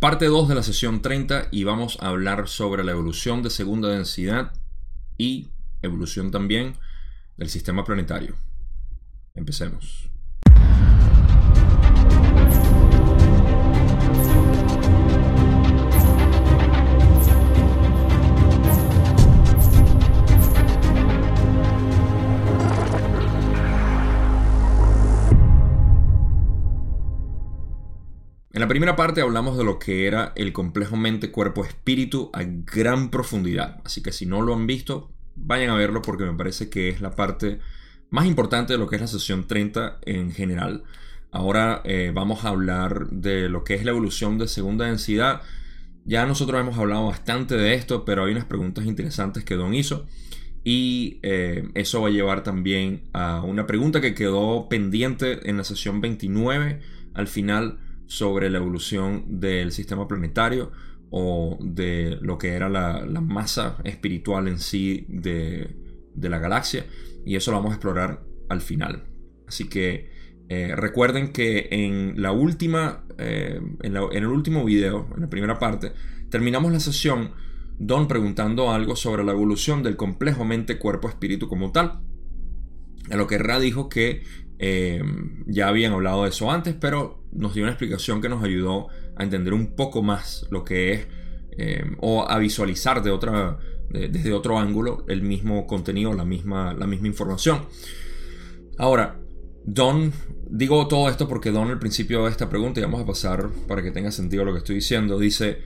[0.00, 3.88] Parte 2 de la sesión 30 y vamos a hablar sobre la evolución de segunda
[3.88, 4.52] densidad
[5.16, 5.48] y
[5.82, 6.76] evolución también
[7.36, 8.36] del sistema planetario.
[9.34, 10.08] Empecemos.
[28.58, 33.80] En la primera parte hablamos de lo que era el complejo mente-cuerpo-espíritu a gran profundidad,
[33.84, 37.00] así que si no lo han visto, vayan a verlo porque me parece que es
[37.00, 37.60] la parte
[38.10, 40.82] más importante de lo que es la sesión 30 en general.
[41.30, 45.42] Ahora eh, vamos a hablar de lo que es la evolución de segunda densidad.
[46.04, 50.08] Ya nosotros hemos hablado bastante de esto, pero hay unas preguntas interesantes que Don hizo.
[50.64, 55.62] Y eh, eso va a llevar también a una pregunta que quedó pendiente en la
[55.62, 56.80] sesión 29
[57.14, 60.72] al final sobre la evolución del sistema planetario
[61.10, 65.76] o de lo que era la, masa espiritual en sí de,
[66.20, 66.86] la galaxia.
[67.24, 69.04] Y eso lo vamos a explorar al final.
[69.46, 70.10] Así que
[70.48, 75.92] eh, recuerden que en la última, eh, en, el último video, en la primera parte,
[76.30, 77.32] terminamos la sesión
[77.80, 82.00] Don preguntando algo sobre la evolución del complejo mente-cuerpo-espíritu como tal.
[83.08, 84.24] A lo que Ra dijo que
[84.58, 85.02] eh,
[85.46, 89.22] ya habían hablado de eso antes, pero nos dio una explicación que nos ayudó a
[89.22, 91.06] entender un poco más lo que es
[91.56, 93.58] eh, o a visualizar de otra,
[93.90, 97.66] desde otro ángulo el mismo contenido, la misma, la misma información.
[98.78, 99.20] Ahora,
[99.64, 100.12] Don,
[100.48, 103.82] digo todo esto porque Don al principio de esta pregunta, y vamos a pasar para
[103.82, 105.58] que tenga sentido lo que estoy diciendo, dice,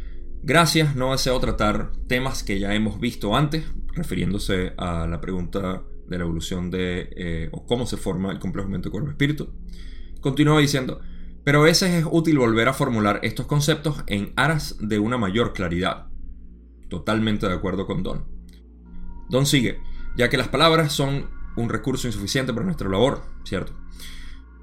[0.43, 6.19] gracias, no deseo tratar temas que ya hemos visto antes, refiriéndose a la pregunta de
[6.19, 9.49] la evolución de eh, o cómo se forma el complejo mente-cuerpo-espíritu.
[10.21, 11.01] Continúa diciendo,
[11.43, 15.53] pero a veces es útil volver a formular estos conceptos en aras de una mayor
[15.53, 16.07] claridad.
[16.89, 18.27] Totalmente de acuerdo con Don.
[19.31, 19.81] Don sigue,
[20.17, 23.73] ya que las palabras son un recurso insuficiente para nuestra labor, ¿cierto?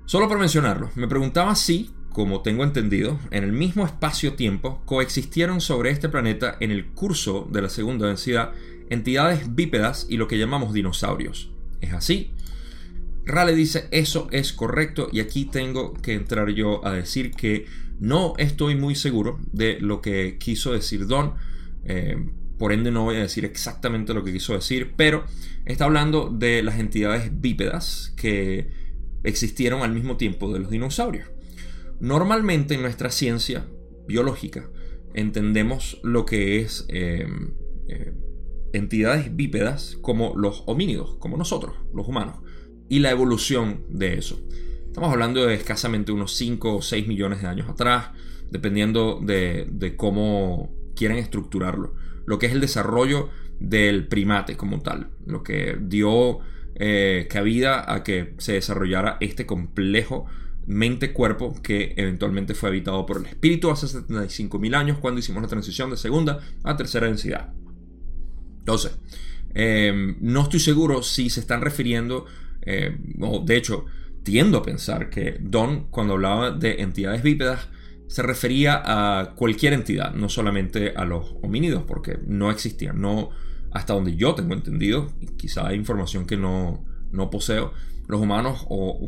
[0.06, 5.90] Solo por mencionarlo, me preguntaba si, como tengo entendido, en el mismo espacio-tiempo coexistieron sobre
[5.90, 8.54] este planeta en el curso de la segunda densidad
[8.90, 11.52] entidades bípedas y lo que llamamos dinosaurios.
[11.82, 12.32] ¿Es así?
[13.26, 17.66] Rale dice eso es correcto y aquí tengo que entrar yo a decir que
[18.00, 21.36] no estoy muy seguro de lo que quiso decir Don.
[21.86, 22.18] Eh,
[22.58, 25.26] por ende no voy a decir exactamente lo que quiso decir, pero
[25.66, 28.70] está hablando de las entidades bípedas que
[29.24, 31.30] existieron al mismo tiempo de los dinosaurios.
[32.00, 33.66] Normalmente en nuestra ciencia
[34.08, 34.70] biológica
[35.14, 37.28] entendemos lo que es eh,
[37.88, 38.14] eh,
[38.74, 42.38] entidades bípedas como los homínidos, como nosotros, los humanos,
[42.88, 44.40] y la evolución de eso.
[44.88, 48.10] Estamos hablando de escasamente unos 5 o 6 millones de años atrás,
[48.50, 51.94] dependiendo de, cómo quieren estructurarlo.
[52.26, 56.40] Lo que es el desarrollo del primate como tal, lo que dio
[56.76, 60.26] eh, cabida a que se desarrollara este complejo
[60.66, 65.90] mente-cuerpo que eventualmente fue habitado por el espíritu hace 75.000 años cuando hicimos la transición
[65.90, 67.54] de segunda a tercera densidad.
[68.60, 69.00] Entonces,
[69.54, 72.26] em, no estoy seguro si se están refiriendo,
[72.62, 73.86] eh, o de hecho,
[74.24, 77.70] tiendo a pensar que Don, cuando hablaba de entidades bípedas,
[78.08, 83.30] se refería a cualquier entidad, no solamente a los homínidos, porque no existían, no
[83.72, 87.72] hasta donde yo tengo entendido, quizá hay información que no, no poseo,
[88.08, 89.08] los humanos o,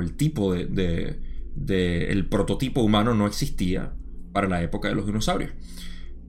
[0.00, 1.18] el, tipo de,
[1.66, 3.92] el prototipo humano no existía
[4.32, 5.50] para la época de los dinosaurios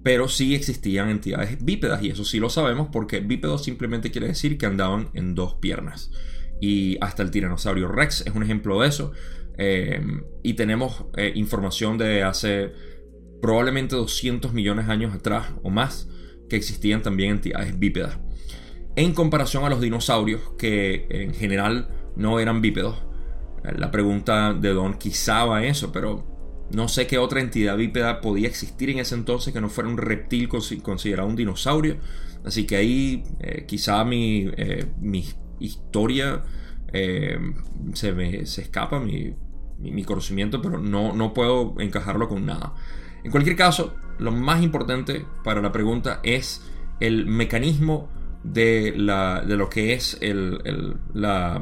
[0.04, 4.58] pero sí existían entidades bípedas y eso sí lo sabemos porque bípedo simplemente quiere decir
[4.58, 6.12] que andaban en dos piernas.
[6.60, 9.12] Y hasta el tiranosaurio Rex es un ejemplo de eso.
[9.58, 10.02] Eh,
[10.44, 12.72] y tenemos eh, información de hace
[13.42, 16.08] probablemente 200 millones de años atrás o más
[16.50, 18.20] que existían también entidades bípedas.
[18.96, 22.98] En comparación a los dinosaurios que en general no eran bípedos.
[23.64, 26.31] La pregunta de Don quizá va eso, pero
[26.74, 29.98] no sé qué otra entidad bípeda podía existir en ese entonces que no fuera un
[29.98, 31.98] reptil considerado un dinosaurio.
[32.46, 35.26] Así que ahí eh, quizá mi, eh, mi
[35.60, 36.44] historia
[36.94, 37.38] eh,
[37.94, 39.36] se me se escapa, mi,
[39.80, 42.74] mi, conocimiento, pero no, no puedo encajarlo con nada.
[43.24, 46.62] En cualquier caso, lo más importante para la pregunta es
[47.00, 48.10] el mecanismo
[48.44, 51.62] de, la, de lo que es el, la,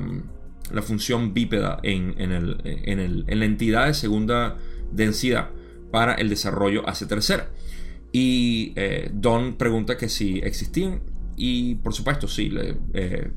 [0.82, 4.58] función bípeda en, en, el, en, el, en la entidad de segunda
[4.92, 5.50] densidad
[5.92, 7.50] para el desarrollo hacia tercera.
[8.12, 11.02] Y eh, Don pregunta que si existían
[11.36, 13.32] y por supuesto sí, le, eh,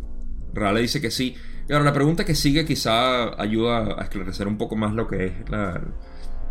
[0.55, 1.35] Rale dice que sí.
[1.69, 5.27] Y ahora la pregunta que sigue quizá ayuda a esclarecer un poco más lo que
[5.27, 5.81] es la,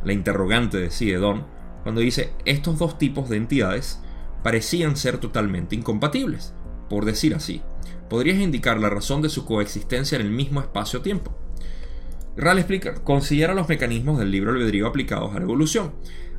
[0.03, 1.45] la interrogante de sí de Don.
[1.83, 4.01] cuando dice estos dos tipos de entidades
[4.43, 6.53] parecían ser totalmente incompatibles,
[6.89, 7.61] por decir así.
[8.09, 11.37] ¿Podrías indicar la razón de su coexistencia en el mismo espacio-tiempo?
[12.37, 15.93] Ral explica, considera los mecanismos del libro albedrío aplicados a la evolución.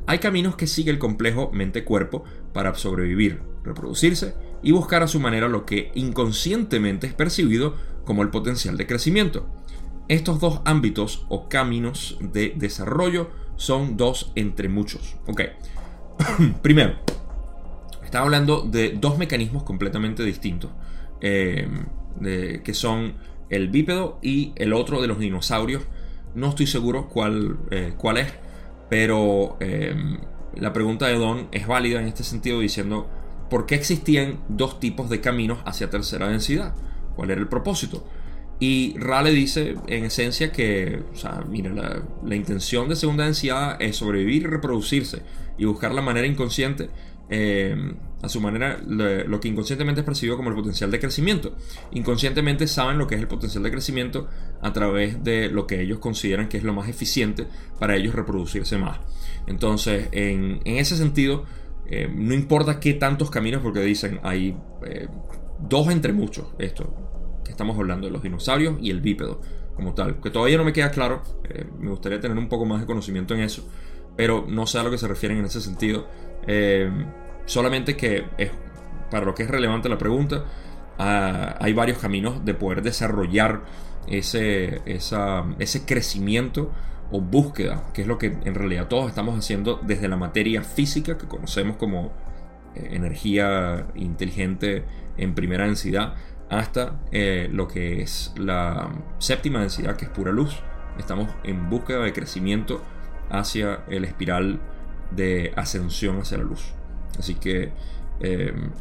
[0.05, 5.47] Hay caminos que sigue el complejo mente-cuerpo para sobrevivir, reproducirse y buscar a su manera
[5.47, 7.75] lo que inconscientemente es percibido
[8.05, 9.47] como el potencial de crecimiento.
[10.09, 15.15] Estos dos ámbitos o caminos de desarrollo son dos entre muchos.
[16.61, 16.95] Primero,
[18.03, 20.71] estaba hablando de dos mecanismos completamente distintos.
[21.21, 21.67] Eh,
[22.21, 23.15] que son
[23.55, 25.83] el bípedo y el otro de los dinosaurios.
[26.35, 28.33] No estoy seguro cuál, eh, cuál es,
[28.89, 29.95] pero eh,
[30.55, 33.09] la pregunta de Don es válida en este sentido diciendo
[33.49, 36.73] por qué existían dos tipos de caminos hacia tercera densidad.
[37.15, 38.07] ¿Cuál era el propósito?
[38.59, 41.03] Y Rale dice en esencia que,
[41.49, 41.71] mira,
[42.23, 45.21] la, intención de segunda densidad es sobrevivir y reproducirse
[45.57, 46.89] y buscar la manera inconsciente,
[47.29, 47.75] eh,
[48.23, 51.57] a su manera, lo que inconscientemente es percibido como el potencial de crecimiento.
[51.91, 54.29] Inconscientemente saben lo que es el potencial de crecimiento
[54.61, 57.45] a través de lo que ellos consideran que es lo más eficiente
[57.77, 58.99] para ellos reproducirse más.
[59.45, 61.43] Entonces, en, ese sentido,
[61.85, 64.55] eh, no importa qué tantos caminos, porque dicen hay
[64.85, 65.09] eh,
[65.59, 66.95] dos entre muchos, esto,
[67.43, 69.41] que estamos hablando de los dinosaurios y el bípedo
[69.75, 72.79] como tal, que todavía no me queda claro, eh, me gustaría tener un poco más
[72.79, 73.67] de conocimiento en eso,
[74.15, 76.07] pero no sé a lo que se refieren en ese sentido,
[77.45, 78.51] solamente que es,
[79.11, 80.45] para lo que es relevante la pregunta,
[80.97, 83.63] ah, hay varios caminos de poder desarrollar
[84.07, 86.71] ese, ese crecimiento
[87.11, 91.17] o búsqueda, que es lo que en realidad todos estamos haciendo desde la materia física
[91.17, 92.11] que conocemos como
[92.75, 94.83] eh, energía inteligente
[95.17, 96.15] en primera densidad,
[96.49, 100.59] hasta eh, lo que es la séptima densidad, que es pura luz.
[100.97, 102.81] Estamos en búsqueda de crecimiento
[103.29, 104.59] hacia el espiral
[105.11, 106.73] de ascensión hacia la luz.
[107.17, 107.71] Así que
[108.19, 108.71] em,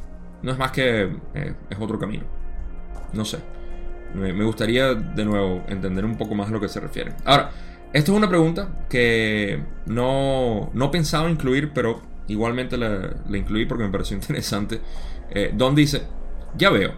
[0.43, 1.03] no es más que
[1.35, 2.25] eh, es otro camino.
[3.13, 3.39] No sé.
[4.15, 7.15] Me, gustaría de nuevo entender un poco más a lo que se refiere.
[7.25, 7.51] Ahora,
[7.93, 13.91] esto es una pregunta que no, no pensaba incluir, pero igualmente la, incluí porque me
[13.91, 14.81] pareció interesante.
[15.31, 16.03] Eh, Don dice,
[16.57, 16.93] ya veo,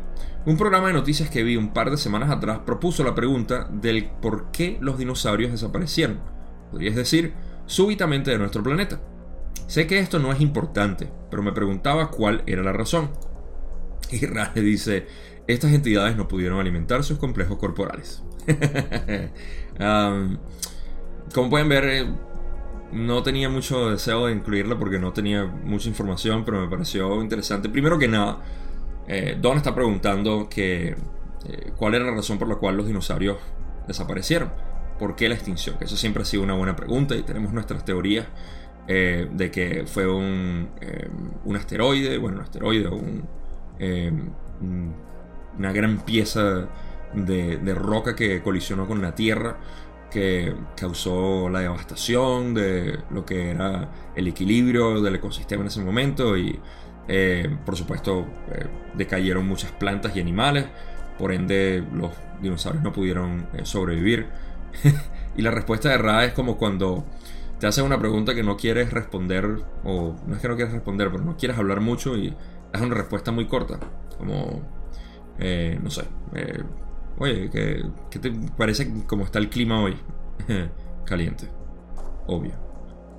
[0.46, 4.10] un programa de noticias que vi un par de semanas atrás propuso la pregunta del
[4.20, 6.18] por qué los dinosaurios desaparecieron,
[6.70, 7.32] podrías decir,
[7.66, 9.00] súbitamente de nuestro planeta.
[9.66, 13.10] Sé que esto no es importante, pero me preguntaba cuál era la razón.
[14.10, 15.06] Y Rale dice,
[15.46, 18.22] estas entidades no pudieron alimentar sus complejos corporales.
[21.34, 22.06] como pueden ver, eh,
[22.92, 27.68] no tenía mucho deseo de incluirla porque no tenía mucha información, pero me pareció interesante.
[27.68, 28.38] Primero que nada,
[29.08, 30.96] eh, Don está preguntando eh,
[31.76, 33.38] cuál era la razón por la cual los dinosaurios
[33.86, 34.52] desaparecieron.
[34.98, 35.76] ¿Por qué la extinción?
[35.76, 38.26] Que eso siempre ha sido una buena pregunta y tenemos nuestras teorías
[38.86, 40.68] eh, de que fue un,
[41.44, 43.24] un, asteroide, bueno, un asteroide un,
[45.58, 46.68] una gran pieza
[47.14, 49.58] de, roca que colisionó con la Tierra
[50.10, 56.36] que causó la devastación de lo que era el equilibrio del ecosistema en ese momento
[56.36, 56.60] y
[57.08, 60.66] eh, por supuesto, eh, decayeron muchas plantas y animales,
[61.18, 64.26] por ende los dinosaurios no pudieron eh, sobrevivir.
[65.36, 67.04] y la respuesta de Ra es como cuando
[67.58, 71.10] te hacen una pregunta que no quieres responder, o no es que no quieres responder,
[71.10, 72.34] pero no quieres hablar mucho y
[72.72, 73.78] es una respuesta muy corta.
[74.18, 74.62] Como,
[75.38, 76.04] no sé,
[77.18, 79.96] oye, ¿qué, ¿qué te parece como está el clima hoy?
[81.04, 81.48] Caliente,
[82.26, 82.54] obvio.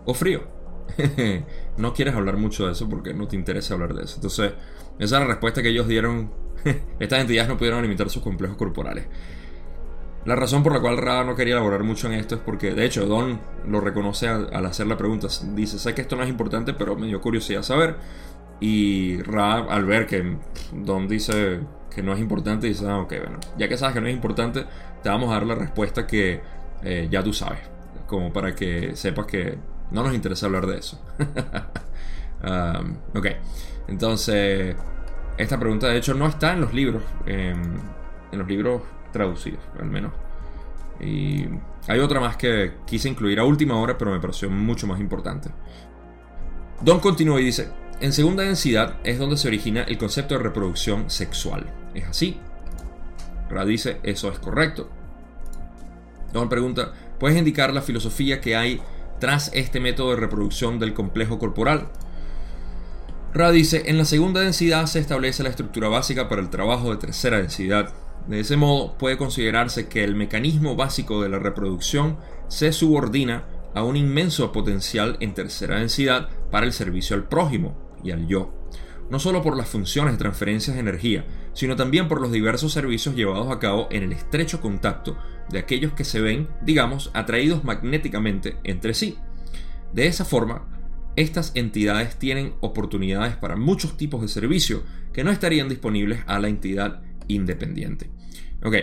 [0.05, 0.55] O frío.
[1.77, 4.15] no quieres hablar mucho de eso porque no te interesa hablar de eso.
[4.15, 4.53] Entonces,
[4.99, 6.31] esa es la respuesta que ellos dieron.
[6.99, 9.07] Estas entidades no pudieron limitar sus complejos corporales.
[10.25, 12.83] La razón por la cual Ra no quería elaborar mucho en esto es porque, de
[12.83, 15.27] hecho, Don lo reconoce al, hacer la pregunta.
[15.53, 17.95] Dice, sé que esto no es importante, pero me dio curiosidad saber.
[18.59, 20.37] Y Ra, al ver que
[20.73, 21.59] Don dice
[21.93, 24.65] que no es importante, dice, ah, ok, bueno, ya que sabes que no es importante,
[25.03, 26.41] te vamos a dar la respuesta que
[26.83, 27.59] eh, ya tú sabes.
[28.07, 29.59] Como para que sepas que
[29.91, 30.99] no nos interesa hablar de eso.
[32.43, 33.27] Um, ok,
[33.87, 34.75] entonces,
[35.37, 37.79] esta pregunta de hecho no está en los libros, en
[38.33, 38.81] los libros
[39.15, 40.13] traducidos, al menos.
[40.99, 41.45] Y
[41.87, 45.49] hay otra más que quise incluir a última hora, pero me pareció mucho más importante.
[46.81, 47.69] Don continúa y dice,
[47.99, 51.65] en segunda densidad es donde se origina el concepto de reproducción sexual.
[51.93, 52.37] ¿Es así?
[53.49, 54.89] Ra dice, eso es correcto.
[56.33, 58.81] Don pregunta, ¿puedes indicar la filosofía que hay
[59.19, 61.87] tras este método de reproducción del complejo corporal.
[63.33, 66.97] Ra dice, en la segunda densidad se establece la estructura básica para el trabajo de
[66.97, 67.93] tercera densidad.
[68.27, 72.17] De ese modo puede considerarse que el mecanismo básico de la reproducción
[72.47, 78.11] se subordina a un inmenso potencial en tercera densidad para el servicio al prójimo y
[78.11, 78.53] al yo,
[79.09, 83.15] no solo por las funciones de transferencias de energía, sino también por los diversos servicios
[83.15, 85.17] llevados a cabo en el estrecho contacto
[85.49, 89.17] de aquellos que se ven, digamos, atraídos magnéticamente entre sí.
[89.93, 90.67] De esa forma,
[91.15, 96.49] estas entidades tienen oportunidades para muchos tipos de servicio que no estarían disponibles a la
[96.49, 98.09] entidad independiente.
[98.63, 98.75] Ok,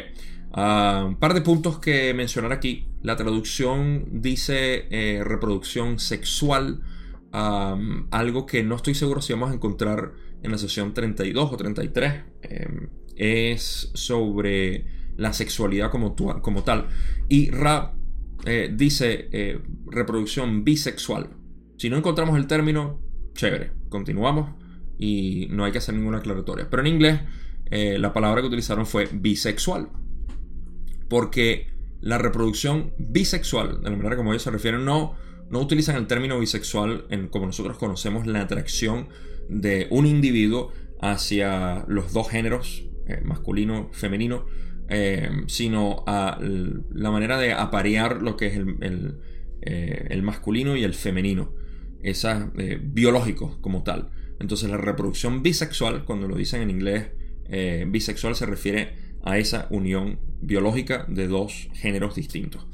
[0.52, 2.86] ah, un par de puntos que mencionar aquí.
[3.02, 6.82] La traducción dice eh, reproducción sexual,
[7.32, 12.14] algo que no estoy seguro si vamos a encontrar en la sesión 32 o 33.
[12.42, 16.88] Em, es sobre la sexualidad como, como tal.
[17.28, 17.94] Y Ra
[18.44, 21.30] eh, dice eh, reproducción bisexual.
[21.76, 23.00] Si no encontramos el término,
[23.34, 24.50] chévere, continuamos
[24.98, 26.68] y no hay que hacer ninguna aclaratoria.
[26.70, 27.20] Pero en inglés
[27.72, 29.88] eh, la palabra que utilizaron fue bisexual.
[31.08, 31.66] Porque
[32.00, 35.14] la reproducción bisexual, de la manera como ellos se refieren, no,
[35.50, 39.08] no utilizan el término bisexual en, como nosotros conocemos la atracción
[39.48, 42.84] de un individuo hacia los dos géneros,
[43.24, 44.46] masculino, femenino,
[44.94, 49.18] eh, sino a la manera de aparear lo que es el,
[49.62, 51.54] eh, masculino y el femenino,
[52.02, 54.10] esa, eh, biológico como tal.
[54.38, 57.08] Entonces la reproducción bisexual, cuando lo dicen en inglés,
[57.86, 58.94] bisexual se refiere
[59.24, 62.66] a esa unión biológica de dos géneros distintos.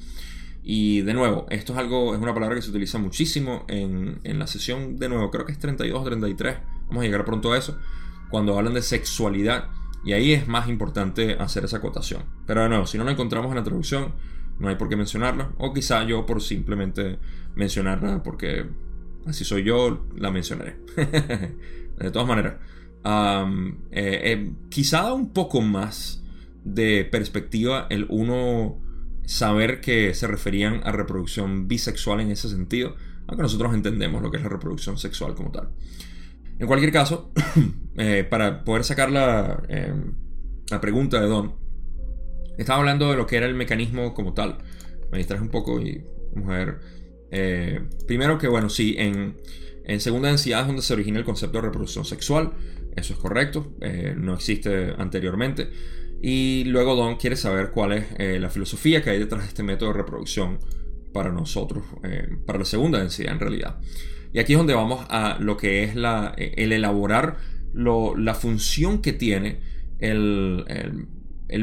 [0.63, 4.39] Y de nuevo, esto es algo, es una palabra que se utiliza muchísimo en, en,
[4.39, 6.57] la sesión, de nuevo, creo que es 32 o 33,
[6.89, 7.79] vamos a llegar pronto a eso,
[8.31, 9.71] cuando hablan de sexualidad
[10.05, 12.23] y ahí es más importante hacer esa acotación.
[12.47, 14.15] Pero de nuevo, si no lo encontramos en la traducción,
[14.59, 15.51] no hay por qué mencionarla.
[15.59, 17.19] O quizá yo por simplemente
[17.55, 18.67] mencionarla porque
[19.27, 20.77] así soy yo, la mencionaré.
[21.99, 22.55] de todas maneras,
[23.05, 26.23] eh, eh, quizá da un poco más
[26.64, 28.81] de perspectiva el uno
[29.25, 34.38] saber que se referían a reproducción bisexual en ese sentido, aunque nosotros entendemos lo que
[34.38, 35.71] es la reproducción sexual como tal.
[36.59, 37.31] En cualquier caso,
[37.99, 39.95] eh, para poder sacar la, eh,
[40.71, 41.55] la pregunta de Don,
[42.57, 44.59] estaba hablando de lo que era el mecanismo como tal.
[45.12, 46.78] Me distraje un poco y vamos a ver.
[48.07, 49.37] Primero que, bueno, sí, en,
[49.88, 52.52] en, segunda densidad es donde se origina el concepto de reproducción sexual.
[52.95, 53.75] Eso es correcto,
[54.16, 55.71] no existe anteriormente.
[56.21, 59.92] Y luego Don quiere saber cuál es la filosofía que hay detrás de este método
[59.92, 60.59] de reproducción
[61.12, 61.85] para nosotros,
[62.45, 63.78] para la segunda densidad en realidad.
[64.33, 67.37] Y aquí es donde vamos a lo que es el elaborar
[67.75, 69.61] la función que tiene
[69.99, 71.07] el,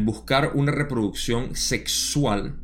[0.04, 2.56] buscar una reproducción sexual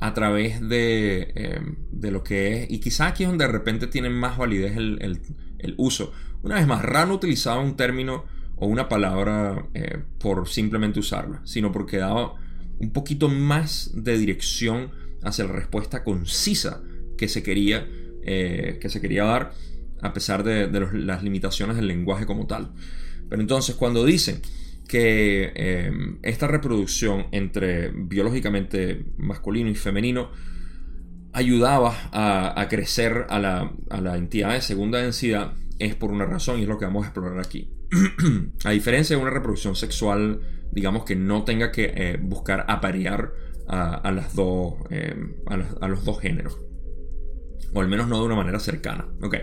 [0.00, 3.86] a través de, em, de, lo que es, y quizás aquí es donde de repente
[3.86, 5.20] tiene más validez el,
[5.78, 6.12] uso.
[6.42, 11.40] Una vez más, Ran no utilizaba un término o una palabra eh, por simplemente usarla,
[11.44, 12.34] sino porque daba
[12.78, 14.90] un poquito más de dirección
[15.22, 16.82] hacia la respuesta concisa
[17.16, 17.86] que se quería
[18.26, 19.52] eh, que se quería dar,
[20.00, 22.72] a pesar de, las limitaciones del lenguaje como tal.
[23.28, 24.40] Pero entonces, cuando dicen
[24.88, 30.30] que em, esta reproducción entre biológicamente masculino y femenino
[31.32, 36.68] ayudaba a, crecer a la, entidad de segunda densidad, es por una razón y es
[36.68, 37.72] lo que vamos a explorar aquí.
[38.64, 43.32] a diferencia de una reproducción sexual, digamos que no tenga que eh, buscar aparear
[43.66, 46.60] a, las dos, em, a los dos géneros
[47.74, 49.06] o al menos no de una manera cercana.
[49.20, 49.36] Ok.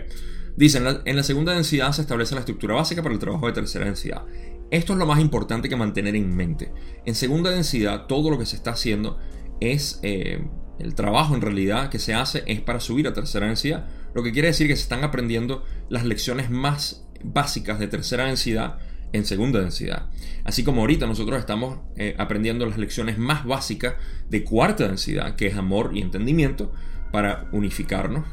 [0.56, 3.84] Dicen, en la segunda densidad se establece la estructura básica para el trabajo de tercera
[3.84, 4.24] densidad.
[4.72, 6.72] Esto es lo más importante que mantener en mente.
[7.04, 9.18] En segunda densidad, todo lo que se está haciendo
[9.60, 10.42] es eh,
[10.78, 13.86] el trabajo en realidad que se hace es para subir a tercera densidad.
[14.14, 18.78] Lo que quiere decir que se están aprendiendo las lecciones más básicas de tercera densidad
[19.12, 20.06] en segunda densidad.
[20.42, 23.96] Así como ahorita nosotros estamos eh, aprendiendo las lecciones más básicas
[24.30, 26.72] de cuarta densidad, que es amor y entendimiento,
[27.12, 28.24] para unificarnos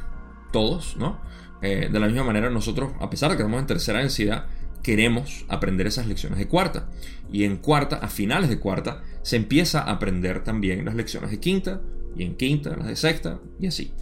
[0.54, 1.20] todos, ¿no?
[1.62, 4.46] Eh, de la misma manera nosotros, a pesar de que estamos en tercera densidad,
[4.84, 6.90] queremos aprender esas lecciones de cuarta.
[7.32, 11.40] Y en cuarta, a finales de cuarta, se empieza a aprender también las lecciones de
[11.40, 11.82] quinta,
[12.16, 13.94] y en quinta las de sexta, y así.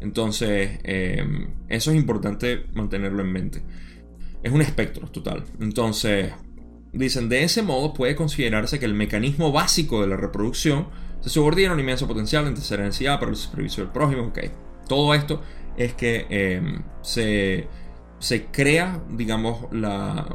[0.00, 3.62] Entonces, em, eso es importante mantenerlo en mente.
[4.42, 5.44] Es un espectro total.
[5.60, 6.32] Entonces,
[6.92, 10.88] dicen, de ese modo puede considerarse que el mecanismo básico de la reproducción
[11.20, 14.26] se subordina un inmenso potencial en tercera densidad para el servicio del prójimo.
[14.26, 14.50] Okay.
[14.88, 15.42] Todo esto
[15.76, 17.68] es que em, se,
[18.50, 20.26] crea, digamos, la,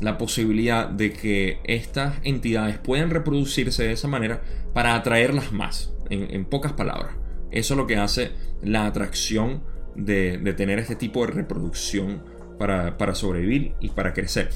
[0.00, 6.44] la posibilidad de que estas entidades puedan reproducirse de esa manera para atraerlas más, en,
[6.44, 7.14] pocas palabras.
[7.50, 9.62] Eso es lo que hace la atracción
[9.96, 12.22] de, tener este tipo de reproducción
[12.58, 14.50] para, sobrevivir y para crecer.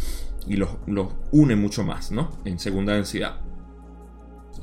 [0.46, 2.38] Y los, los une mucho más, ¿no?
[2.44, 3.40] En segunda densidad.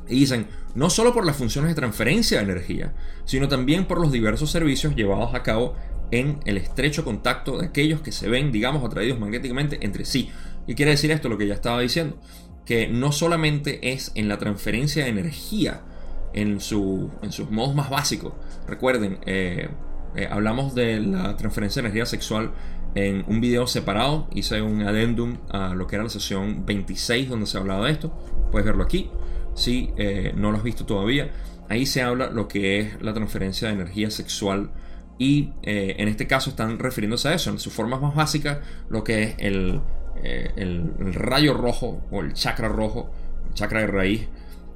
[0.07, 2.93] Y dicen, no solo por las funciones de transferencia de energía,
[3.25, 5.75] sino también por los diversos servicios llevados a cabo
[6.11, 10.29] en el estrecho contacto de aquellos que se ven, digamos, atraídos magnéticamente entre sí.
[10.67, 12.17] ¿Y quiere decir esto lo que ya estaba diciendo?
[12.65, 15.81] Que no solamente es en la transferencia de energía,
[16.33, 18.33] en, en sus modos más básicos.
[18.67, 19.69] Recuerden, eh,
[20.15, 22.51] eh, hablamos de la transferencia de energía sexual
[22.95, 24.27] en un video separado.
[24.33, 28.11] Hice un adendum a lo que era la sesión 26 donde se hablaba de esto.
[28.51, 29.09] Puedes verlo aquí.
[29.55, 31.31] Si eh, no lo has visto todavía,
[31.67, 34.71] ahí se habla lo que es la transferencia de energía sexual.
[35.19, 38.59] Y en este caso están refiriéndose a eso, en sus formas más básicas,
[38.89, 39.81] lo que es el,
[40.23, 43.11] el, el rayo rojo o el chakra rojo,
[43.49, 44.29] el chakra de raíz,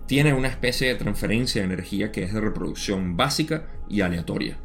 [0.05, 4.57] tiene una especie de transferencia de energía que es de reproducción básica y aleatoria.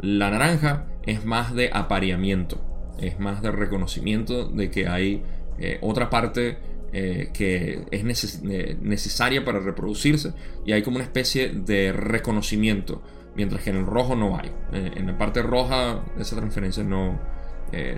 [0.00, 2.60] La naranja es más de apareamiento,
[3.00, 5.22] es más de reconocimiento de que hay
[5.58, 6.58] eh, otra parte
[6.92, 10.32] eh, que es eh, necesaria para reproducirse
[10.64, 13.02] y hay como una especie de reconocimiento,
[13.36, 14.50] mientras que en el rojo no hay.
[14.72, 17.20] en la parte roja esa transferencia no,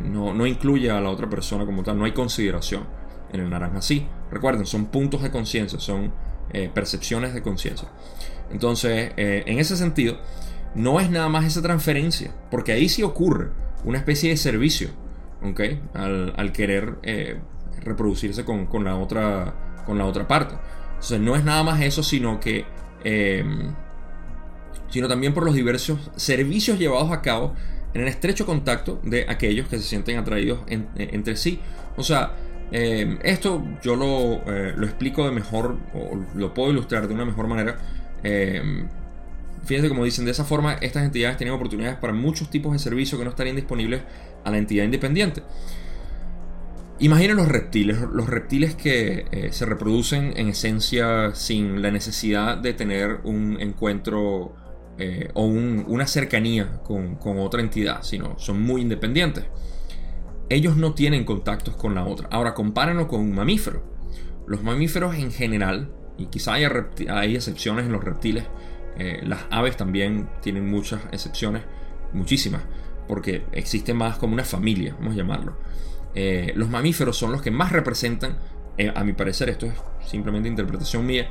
[0.03, 2.85] no, no incluye a la otra persona como tal, no hay consideración.
[3.33, 4.07] En el naranja sí.
[4.31, 6.13] Recuerden, son puntos de conciencia, son
[6.53, 7.89] eh, percepciones de conciencia.
[8.51, 10.19] Entonces, eh, en ese sentido,
[10.75, 13.51] no es nada más esa transferencia, porque ahí sí ocurre
[13.85, 14.89] una especie de servicio,
[15.43, 15.61] ¿ok?
[15.95, 17.39] Al, querer eh,
[17.83, 20.55] reproducirse con, la otra, con la otra parte.
[20.95, 22.65] Entonces, no es nada más eso, sino que...
[24.91, 27.55] sino también por los diversos servicios llevados a cabo
[27.95, 31.61] en el estrecho contacto de aquellos que se sienten atraídos entre sí.
[31.97, 32.35] O sea,
[32.71, 37.49] eh, esto yo eh, lo, explico de mejor, o lo puedo ilustrar de una mejor
[37.49, 37.79] manera.
[38.23, 38.87] Eh,
[39.65, 43.19] fíjense como dicen, de esa forma estas entidades tienen oportunidades para muchos tipos de servicios
[43.19, 44.03] que no estarían disponibles
[44.45, 45.43] a la entidad independiente.
[47.01, 53.21] Imaginen los reptiles, los reptiles que se reproducen en esencia sin la necesidad de tener
[53.23, 54.55] un encuentro
[55.35, 59.45] o una cercanía con, con otra entidad, sino son muy independientes
[60.51, 62.29] ellos no tienen contactos con la otra.
[62.31, 63.83] Ahora, compárenlo con un mamífero.
[64.47, 66.71] Los mamíferos en general, y quizá haya,
[67.11, 68.45] hay excepciones en los reptiles,
[68.97, 71.63] eh, las aves también tienen muchas excepciones,
[72.13, 72.63] muchísimas,
[73.07, 75.57] porque existe más como una familia, vamos a llamarlo.
[76.15, 78.39] Eh, los mamíferos son los que más representan,
[78.77, 79.75] eh, a mi parecer, esto es
[80.07, 81.29] simplemente interpretación mía,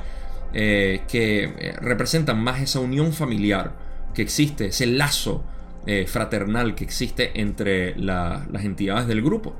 [0.54, 3.76] que representan más esa unión familiar
[4.14, 5.44] que existe, ese lazo
[5.90, 9.56] eh, fraternal que existe entre las entidades del grupo.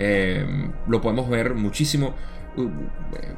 [0.00, 0.44] Eh,
[0.88, 2.12] lo podemos ver muchísimo.
[2.56, 2.70] Uh,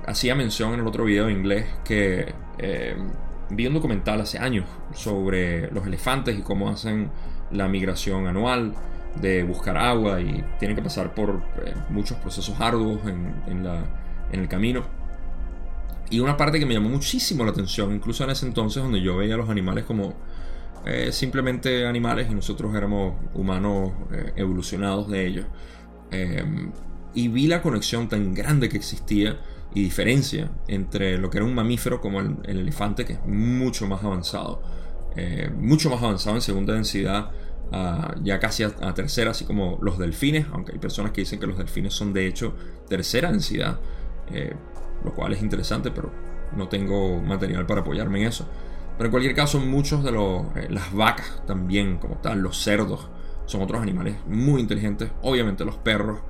[0.06, 2.96] hacía mención en el otro video en inglés que eh,
[3.50, 4.64] vi un documental hace años
[4.94, 7.10] sobre los elefantes y cómo hacen
[7.50, 8.72] la migración anual
[9.20, 11.42] de buscar agua y tienen que pasar por
[11.90, 14.84] muchos procesos arduos en, en el camino.
[16.08, 19.16] Y una parte que me llamó muchísimo la atención, incluso en ese entonces donde yo
[19.16, 20.14] veía a los animales como
[20.84, 25.46] eh, simplemente animales y nosotros éramos humanos eh, evolucionados de ellos.
[27.16, 29.40] Y vi la conexión tan grande que existía
[29.74, 34.04] y diferencia entre lo que era un mamífero como el, elefante, que es mucho más
[34.04, 34.62] avanzado,
[35.16, 37.30] eh, mucho más avanzado en segunda densidad,
[38.22, 41.58] ya casi a, tercera, así como los delfines, aunque hay personas que dicen que los
[41.58, 42.54] delfines son de hecho
[42.88, 43.78] tercera densidad,
[45.04, 46.10] lo cual es interesante, pero
[46.56, 48.46] no tengo material para apoyarme en eso.
[48.96, 53.08] Pero en cualquier caso, muchos de los, eh, las vacas también, como tal, los cerdos,
[53.44, 55.10] son otros animales muy inteligentes.
[55.22, 56.20] Obviamente los perros.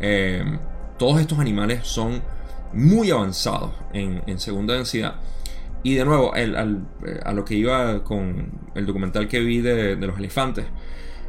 [0.00, 0.58] Eh,
[0.98, 2.22] todos estos animales son
[2.72, 5.16] muy avanzados en, segunda densidad.
[5.82, 6.52] Y de nuevo, eh,
[7.24, 10.66] a lo que iba con el documental que vi de, de los elefantes,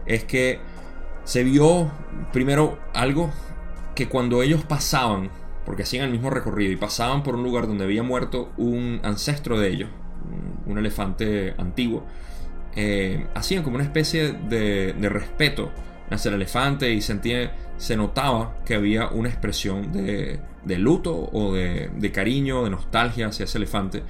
[0.06, 0.60] es que
[1.24, 1.92] se vio
[2.32, 3.32] primero algo
[3.94, 5.30] que cuando ellos pasaban,
[5.66, 9.60] porque hacían el mismo recorrido y pasaban por un lugar donde había muerto un ancestro
[9.60, 9.90] de ellos,
[10.66, 12.06] un elefante antiguo,
[12.76, 15.72] eh, hacían como una especie de, respeto
[16.12, 20.40] hacia el elefante y se notaba que había una expresión de,
[20.78, 24.04] luto o de, cariño, de nostalgia hacia ese elefante.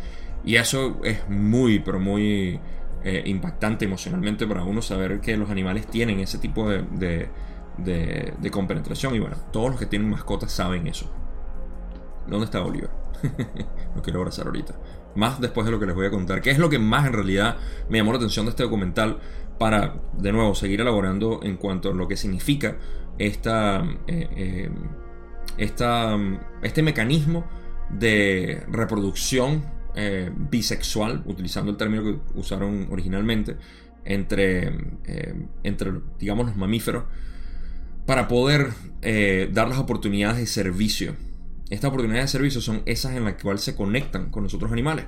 [0.48, 2.58] Y eso es muy, pero muy
[3.04, 7.28] eh, impactante emocionalmente para uno saber que los animales tienen ese tipo de,
[7.78, 9.14] de, compenetración.
[9.14, 11.12] Y bueno, todos los que tienen mascotas saben eso.
[12.28, 12.90] ¿Dónde está Oliver?
[13.96, 14.74] Lo quiero abrazar ahorita
[15.16, 17.14] más después de lo que les voy a contar, que es lo que más en
[17.14, 17.58] realidad
[17.90, 19.18] me llamó la atención de este documental
[19.58, 22.78] para, de nuevo, seguir elaborando en cuanto a lo que significa
[23.18, 24.70] esta, eh,
[25.58, 25.78] eh,
[26.62, 27.48] este mecanismo
[27.90, 33.58] de reproducción eh, bisexual, utilizando el término que usaron originalmente,
[34.06, 34.72] entre,
[35.64, 37.04] entre digamos, los mamíferos,
[38.06, 38.70] para poder
[39.52, 41.14] dar las oportunidades de servicio
[41.70, 45.06] estas oportunidades de servicio son esas en las cuales se conectan con los otros animales.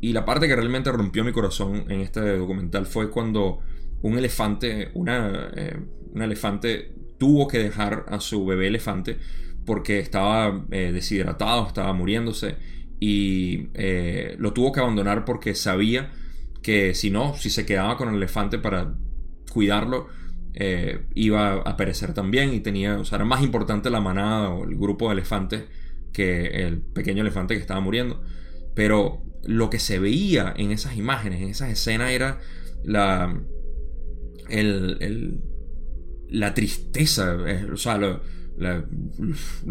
[0.00, 3.60] Y la parte que realmente rompió mi corazón en este documental fue cuando
[4.00, 5.80] un elefante, eh,
[6.12, 9.18] un elefante tuvo que dejar a su bebé elefante
[9.64, 12.56] porque estaba eh, deshidratado, estaba muriéndose
[13.04, 16.12] y eh, lo tuvo que abandonar porque sabía
[16.62, 18.94] que si no, si se quedaba con el elefante para
[19.50, 20.06] cuidarlo,
[21.14, 24.76] iba a perecer también y tenía, o sea, era más importante la manada o el
[24.76, 25.64] grupo de elefantes
[26.12, 28.22] que el pequeño elefante que estaba muriendo.
[28.74, 32.38] Pero lo que se veía en esas imágenes, en esas escenas, era
[32.84, 33.36] la,
[36.28, 38.20] la tristeza, eh, o sea, lo,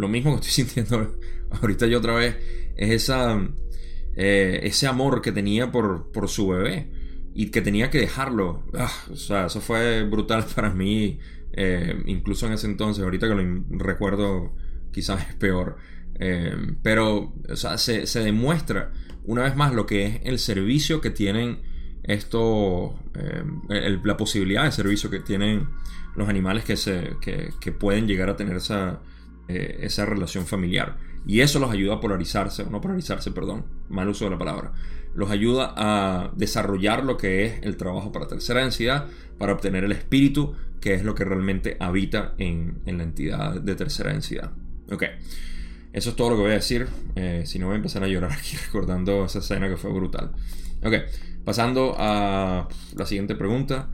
[0.07, 1.15] mismo que estoy sintiendo
[1.61, 2.37] ahorita yo otra vez,
[2.75, 3.41] es esa,
[4.15, 6.91] eh, ese amor que tenía por, por, su bebé
[7.33, 8.63] y que tenía que dejarlo.
[8.73, 11.19] Ah, o sea, eso fue brutal para mí,
[11.53, 14.55] eh, incluso en ese entonces, ahorita que lo recuerdo
[14.91, 15.77] quizás es peor.
[16.83, 18.91] pero, o sea, se, se demuestra
[19.23, 21.59] una vez más lo que es el servicio que tienen
[22.03, 25.67] esto, eh, la posibilidad de servicio que tienen
[26.15, 28.99] los animales que, se, que, pueden llegar a tener esa,
[29.47, 30.97] eh, esa relación familiar.
[31.25, 34.73] Y eso los ayuda a polarizarse, o no polarizarse, perdón, mal uso de la palabra.
[35.13, 39.91] Los ayuda a desarrollar lo que es el trabajo para tercera densidad, para obtener el
[39.91, 44.51] espíritu, que es lo que realmente habita en, en la entidad de tercera densidad.
[44.91, 45.03] Ok.
[45.93, 46.87] Eso es todo lo que voy a decir.
[47.15, 50.31] Eh, si no, voy a empezar a llorar aquí recordando esa escena que fue brutal.
[50.83, 50.93] Ok,
[51.43, 53.89] pasando a la siguiente pregunta.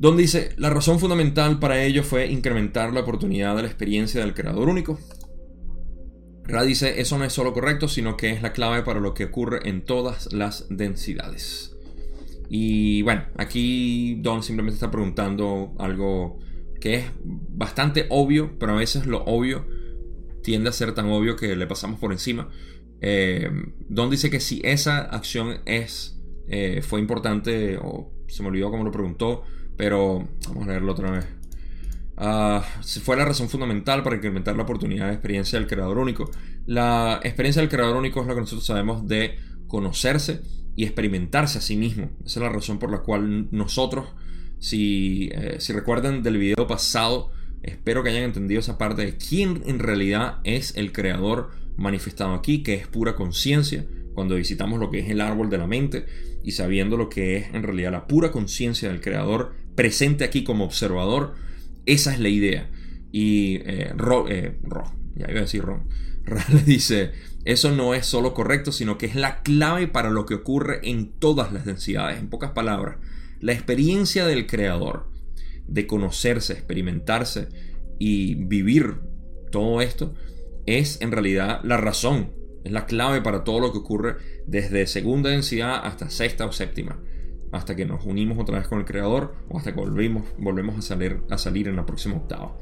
[0.00, 4.32] Don dice, la razón fundamental para ello fue incrementar la oportunidad de la experiencia del
[4.32, 4.98] creador único.
[6.44, 9.26] Ra dice, eso no es solo correcto, sino que es la clave para lo que
[9.26, 11.76] ocurre en todas las densidades.
[12.48, 16.38] Y bueno, aquí Don simplemente está preguntando algo
[16.80, 19.66] que es bastante obvio, pero a veces lo obvio
[20.42, 22.48] tiende a ser tan obvio que le pasamos por encima.
[23.02, 23.50] Eh,
[23.86, 28.82] Don dice que si esa acción es eh, fue importante, o se me olvidó cómo
[28.82, 29.44] lo preguntó,
[29.80, 31.24] pero vamos a leerlo otra vez.
[32.18, 32.60] Uh,
[33.00, 36.30] fue la razón fundamental para incrementar la oportunidad de experiencia del creador único.
[36.66, 39.38] La experiencia del creador único es lo que nosotros sabemos de
[39.68, 40.42] conocerse
[40.76, 42.10] y experimentarse a sí mismo.
[42.26, 44.08] Esa es la razón por la cual nosotros,
[44.58, 47.30] si, eh, si recuerdan del video pasado,
[47.62, 52.62] Espero que hayan entendido esa parte de quién en realidad es el creador manifestado aquí,
[52.62, 56.06] que es pura conciencia, cuando visitamos lo que es el árbol de la mente
[56.42, 60.64] y sabiendo lo que es en realidad la pura conciencia del creador presente aquí como
[60.64, 61.34] observador,
[61.86, 62.70] esa es la idea.
[63.12, 64.58] Y eh, Ro, eh,
[65.16, 65.88] ya iba a decir Ron,
[66.52, 67.12] le dice,
[67.44, 71.12] eso no es solo correcto, sino que es la clave para lo que ocurre en
[71.18, 72.18] todas las densidades.
[72.18, 72.98] En pocas palabras,
[73.40, 75.10] la experiencia del creador
[75.66, 77.48] de conocerse, experimentarse
[77.98, 79.00] y vivir
[79.50, 80.14] todo esto,
[80.66, 82.32] es en realidad la razón,
[82.64, 87.00] es la clave para todo lo que ocurre desde segunda densidad hasta sexta o séptima,
[87.52, 90.82] hasta que nos unimos otra vez con el creador o hasta que volvemos, volvemos a,
[90.82, 92.56] salir, a salir en la próxima octava.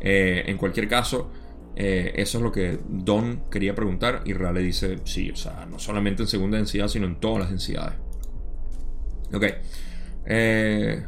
[0.00, 1.30] Eh, en cualquier caso,
[1.76, 5.78] eh, eso es lo que Don quería preguntar y Rale dice, sí, o sea, no
[5.78, 7.94] solamente en segunda densidad, sino en todas las densidades.
[9.32, 9.44] Ok.
[10.26, 11.04] Eh,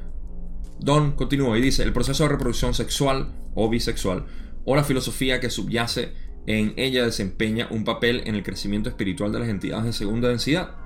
[0.78, 4.26] Don continúa y dice, el proceso de reproducción sexual o bisexual
[4.64, 6.12] o la filosofía que subyace
[6.46, 10.76] en ella desempeña un papel en el crecimiento espiritual de las entidades de segunda densidad.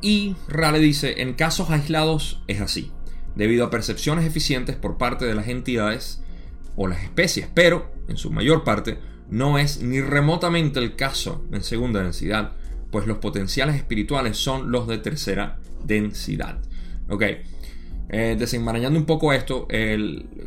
[0.00, 2.90] Y Rale dice, en casos aislados es así,
[3.34, 6.22] debido a percepciones eficientes por parte de las entidades
[6.76, 11.62] o las especies, pero en su mayor parte no es ni remotamente el caso en
[11.62, 12.52] segunda densidad,
[12.90, 16.60] pues los potenciales espirituales son los de tercera densidad.
[17.08, 17.22] Ok,
[18.08, 19.68] eh, desenmarañando un poco esto,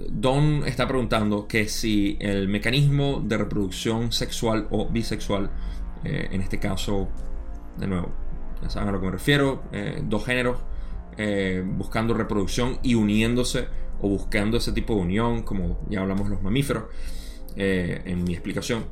[0.10, 5.50] Don está preguntando que si el mecanismo de reproducción sexual o bisexual,
[6.04, 7.08] eh, en este caso,
[7.78, 8.23] de nuevo,
[8.70, 10.58] saben a lo que me refiero, eh, dos géneros
[11.66, 13.68] buscando reproducción y uniéndose
[14.02, 16.86] o buscando ese tipo de unión, como ya hablamos los mamíferos
[17.56, 18.86] en mi explicación,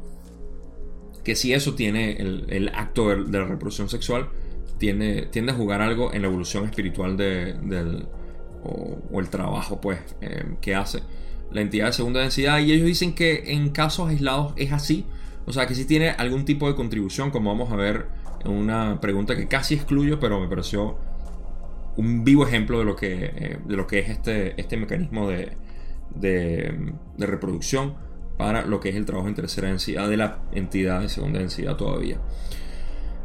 [1.23, 4.29] que si eso tiene el, acto de, la reproducción sexual,
[4.77, 8.05] tiende, tiende a jugar algo en la evolución espiritual del
[8.63, 11.01] o, el trabajo pues eh, que hace
[11.51, 12.59] la entidad de segunda densidad.
[12.59, 15.05] Y ellos dicen que en casos aislados es así.
[15.45, 18.07] O sea que si tiene algún tipo de contribución como vamos a ver
[18.45, 20.97] una pregunta que casi excluyo pero me pareció
[21.97, 25.51] un vivo ejemplo de lo que, eh, de lo que es este, este mecanismo de,
[26.15, 27.95] de, reproducción
[28.37, 31.75] para lo que es el trabajo en tercera densidad de la entidad de segunda densidad
[31.75, 32.17] todavía.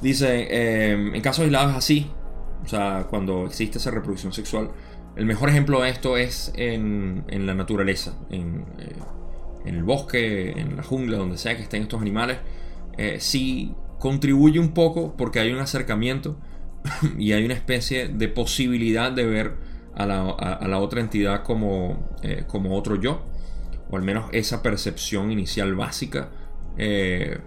[0.03, 2.11] Dice, eh, en casos aislados así,
[2.65, 4.71] o sea, cuando existe esa reproducción sexual,
[5.15, 8.65] el mejor ejemplo de esto es en, la naturaleza, en,
[9.65, 12.39] en el bosque, en la jungla, donde sea que estén estos animales,
[12.99, 16.39] eh, sí contribuye un poco porque hay un acercamiento
[17.19, 19.55] y hay una especie de posibilidad de ver
[19.95, 23.25] a la, otra entidad como, eh, como otro yo,
[23.91, 26.29] o al menos esa percepción inicial básica.
[26.77, 27.39] Eh,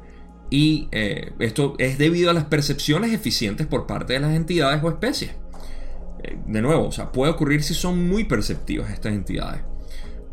[0.50, 5.36] y esto es debido a las percepciones eficientes por parte de las entidades o especies.
[6.48, 9.62] de nuevo, o sea, puede ocurrir si son muy perceptivas estas entidades.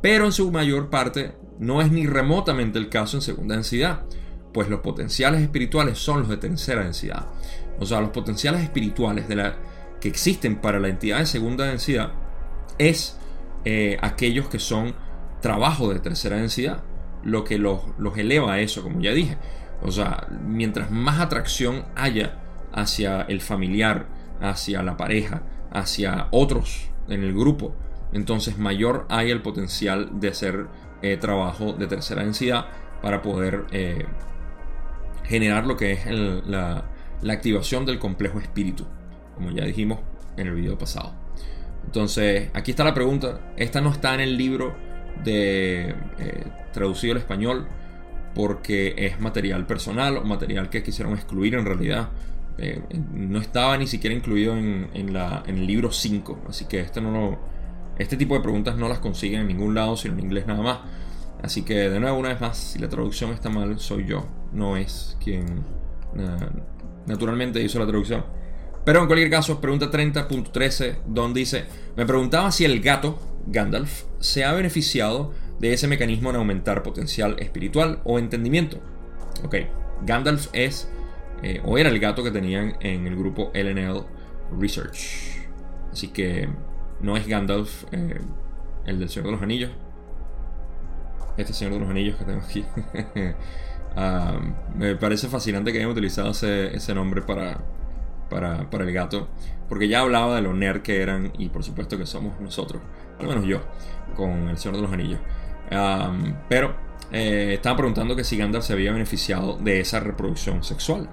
[0.01, 4.03] Pero en su mayor parte no es ni remotamente el caso en segunda densidad,
[4.57, 7.27] pues los potenciales espirituales son los de tercera densidad.
[7.79, 9.57] O sea, los potenciales espirituales de la,
[10.01, 12.13] que existen para la entidad de segunda densidad
[12.79, 13.19] es
[13.67, 14.95] eh, aquellos que son
[15.43, 16.83] trabajo de tercera densidad,
[17.23, 19.37] lo que los, los eleva a eso, como ya dije.
[19.83, 22.41] O sea, mientras más atracción haya
[22.73, 24.07] hacia el familiar,
[24.41, 27.75] hacia la pareja, hacia otros en el grupo,
[28.15, 30.69] entonces mayor hay el potencial de hacer
[31.03, 32.69] eh, trabajo de tercera densidad
[33.03, 34.07] para poder eh,
[35.27, 36.85] generar lo que es la,
[37.29, 38.85] activación del complejo espíritu,
[39.35, 39.99] como ya dijimos
[40.37, 41.13] en el video pasado.
[41.85, 43.53] Entonces, aquí está la pregunta.
[43.57, 44.77] Esta no está en el libro
[45.25, 47.67] de eh, traducido al español
[48.35, 52.11] porque es material personal o material que quisieron excluir en realidad.
[53.13, 57.01] no estaba ni siquiera incluido en, el libro 5, así que este
[57.99, 60.79] este tipo de preguntas no las consiguen en ningún lado, sino en inglés nada más.
[61.43, 64.27] Así que de nuevo, una vez más, si la traducción está mal, soy yo,
[64.57, 65.65] no es quien
[67.07, 68.25] naturalmente hizo la traducción.
[68.85, 71.65] Pero en cualquier caso, pregunta 30.13, Don dice,
[71.97, 77.37] me preguntaba si el gato, Gandalf, se ha beneficiado de ese mecanismo en aumentar potencial
[77.41, 78.79] espiritual o entendimiento.
[79.45, 79.57] Ok,
[80.03, 80.89] Gandalf es,
[81.43, 84.05] eh, o era el gato que tenían en el grupo LNL
[84.57, 85.49] Research.
[85.91, 86.49] Así que
[87.01, 88.21] no es Gandalf, eh,
[88.85, 89.71] el del Señor de los Anillos.
[91.37, 92.65] Este Señor de los Anillos que tengo aquí.
[93.97, 94.39] Ah,
[94.77, 97.59] me parece fascinante que hayan utilizado ese, nombre para,
[98.29, 99.29] para, el gato.
[99.69, 102.83] Porque ya hablaba de lo nerd que eran y por supuesto que somos nosotros.
[103.19, 103.63] Al menos yo,
[104.15, 105.21] con el Señor de los Anillos.
[106.49, 106.75] Pero
[107.11, 111.09] eh, estaba preguntando que si Gandalf se había beneficiado de esa reproducción sexual.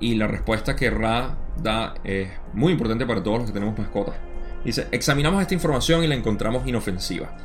[0.00, 4.16] Y la respuesta que Ra da es muy importante para todos los que tenemos mascotas.
[4.64, 7.36] Dice, examinamos esta información y la encontramos inofensiva.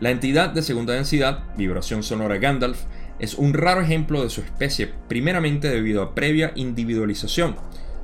[0.00, 2.82] La entidad de segunda densidad, vibración sonora Gandalf,
[3.22, 7.56] es un raro ejemplo de su especie, primeramente debido a previa individualización,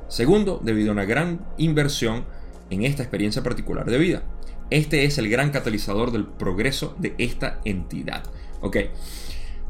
[0.07, 2.25] segundo debido a una gran inversión
[2.71, 4.23] en esta experiencia particular de vida.
[4.71, 8.23] Este es el gran catalizador del progreso de esta entidad.
[8.61, 8.77] Ok,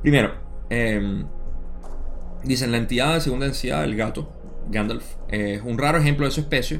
[0.02, 0.36] primero,
[0.70, 1.26] eh,
[2.44, 4.32] dicen la entidad de segunda densidad, el gato,
[4.70, 6.80] Gandalf, es un raro ejemplo de su especie.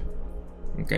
[0.82, 0.94] Ok,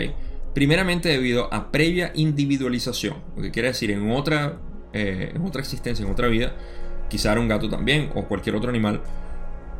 [0.53, 4.57] Primeramente debido a previa individualización, lo que quiere decir en otra,
[4.91, 6.55] eh, en otra existencia, en otra vida,
[7.11, 9.01] quizá era un gato también o cualquier otro animal,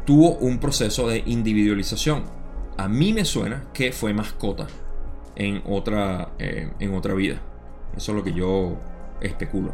[0.06, 2.24] tuvo un proceso de individualización.
[2.78, 4.68] A mí me suena que fue mascota
[5.38, 7.42] en otra, eh, en otra vida.
[7.96, 8.78] Eso es lo que yo
[9.22, 9.74] especulo.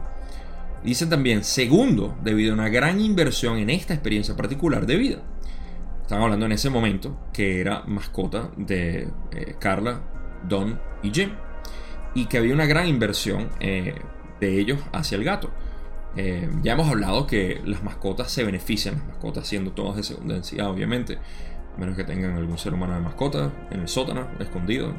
[0.84, 5.18] Dice también, segundo, debido a una gran inversión en esta experiencia particular de vida.
[6.04, 10.02] Están hablando en ese momento que era mascota de eh, Carla
[10.48, 11.32] Don y Jim.
[12.14, 13.96] Y que había una gran inversión eh,
[14.40, 15.52] de ellos hacia el gato.
[16.18, 20.34] Eh, ya hemos hablado que las mascotas se benefician, las mascotas siendo todas de segunda
[20.34, 21.18] densidad, obviamente.
[21.76, 24.94] A menos que tengan algún ser humano de mascota en el sótano, escondido.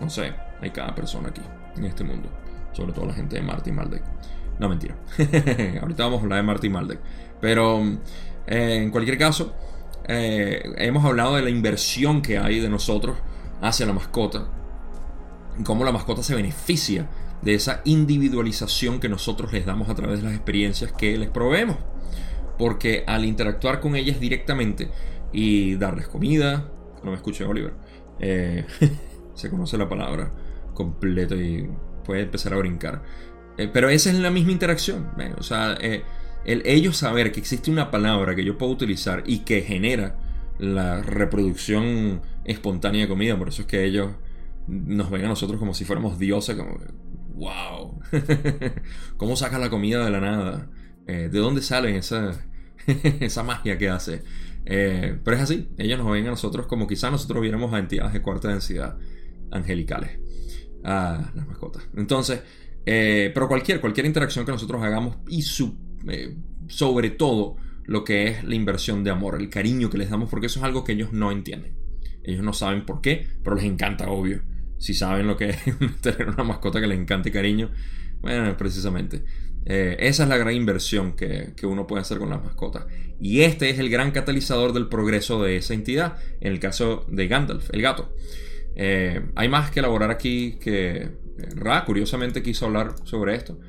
[0.00, 1.42] No sé, hay cada persona aquí,
[1.76, 2.28] en este mundo.
[2.72, 4.02] Sobre todo la gente de Marty Maldek.
[4.58, 4.94] No, mentira.
[5.80, 7.00] Ahorita vamos a hablar de Marty Maldek.
[7.40, 7.80] Pero
[8.46, 9.54] eh, en cualquier caso,
[10.06, 13.16] hemos hablado de la inversión que hay de nosotros
[13.62, 14.48] hacia la mascota
[15.64, 17.06] cómo la mascota se beneficia
[17.42, 21.76] de esa individualización que nosotros les damos a través de las experiencias que les proveemos.
[22.58, 24.90] Porque al interactuar con ellas directamente
[25.32, 26.70] y darles comida,
[27.02, 27.72] no me escuché Oliver,
[28.18, 28.66] eh,
[29.34, 30.32] se conoce la palabra
[30.74, 31.68] completa y
[32.04, 33.02] puede empezar a brincar.
[33.56, 35.10] Eh, pero esa es la misma interacción.
[35.38, 36.02] O sea, eh,
[36.44, 40.16] el ellos saber que existe una palabra que yo puedo utilizar y que genera
[40.58, 44.10] la reproducción espontánea de comida, por eso es que ellos
[44.66, 46.78] nos ven a nosotros como si fuéramos dioses, como,
[47.40, 47.98] wow,
[49.16, 50.70] ¿cómo sacas la comida de la nada?
[51.06, 52.38] Eh, ¿De dónde sale esa,
[53.20, 54.22] esa magia que hace?
[54.66, 58.12] Eh, pero es así, ellos nos ven a nosotros como quizá nosotros viéramos a entidades
[58.12, 58.98] de cuarta densidad
[59.50, 60.20] angelicales,
[60.84, 61.88] a las mascotas.
[61.96, 62.42] Entonces,
[62.84, 68.54] eh, pero cualquier, cualquier interacción que nosotros hagamos y sobre todo lo que es la
[68.54, 71.32] inversión de amor, el cariño que les damos, porque eso es algo que ellos no
[71.32, 71.74] entienden.
[72.22, 74.42] Ellos no saben por qué, pero les encanta, obvio
[74.80, 75.58] si saben lo que es
[76.00, 77.70] tener una mascota que les encante cariño,
[78.22, 79.22] bueno, precisamente.
[79.66, 82.86] Eh, esa es la gran inversión que, uno puede hacer con las mascotas.
[83.20, 87.28] Y este es el gran catalizador del progreso de esa entidad, en el caso de
[87.28, 88.14] Gandalf, el gato.
[88.74, 91.10] Eh, hay más que elaborar aquí que eh,
[91.54, 93.60] Ra, curiosamente, quiso hablar sobre esto.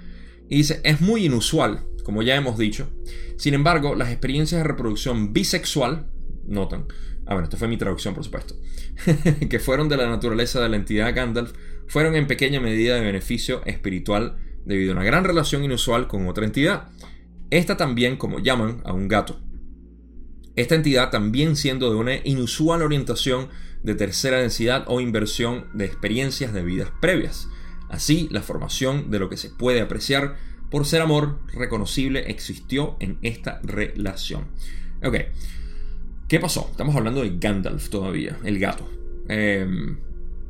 [0.50, 2.90] Y dice, es muy inusual, como ya hemos dicho.
[3.36, 6.08] Sin embargo, las experiencias de reproducción bisexual,
[6.48, 6.86] notan,
[7.26, 8.56] ah bueno, esta fue mi traducción por supuesto,
[9.50, 11.54] que fueron de la naturaleza de la entidad Gandalf,
[11.88, 16.46] fueron en pequeña medida de beneficio espiritual debido a una gran relación inusual con otra
[16.46, 16.90] entidad.
[17.50, 19.42] Esta también, como llaman a un gato.
[20.56, 23.50] Esta entidad también siendo de una inusual orientación
[23.84, 27.48] de tercera densidad o inversión de experiencias de vidas previas.
[27.90, 30.38] Así, la formación de lo que se puede apreciar
[30.70, 34.48] por ser amor reconocible existió en esta relación.
[35.04, 35.18] Ok,
[36.32, 36.70] ¿qué pasó?
[36.72, 38.90] Estamos hablando de Gandalf todavía, el gato.
[39.28, 39.98] Em,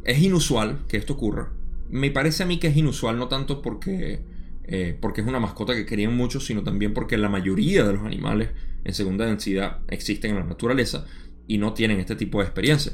[0.03, 1.53] es inusual que esto ocurra,
[1.89, 4.21] me parece a mí que es inusual, no tanto porque,
[4.65, 8.03] eh, porque es una mascota que querían mucho, sino también porque la mayoría de los
[8.03, 8.49] animales
[8.83, 11.07] en segunda densidad existen en la naturaleza
[11.47, 12.91] y no tienen este tipo de experiencia.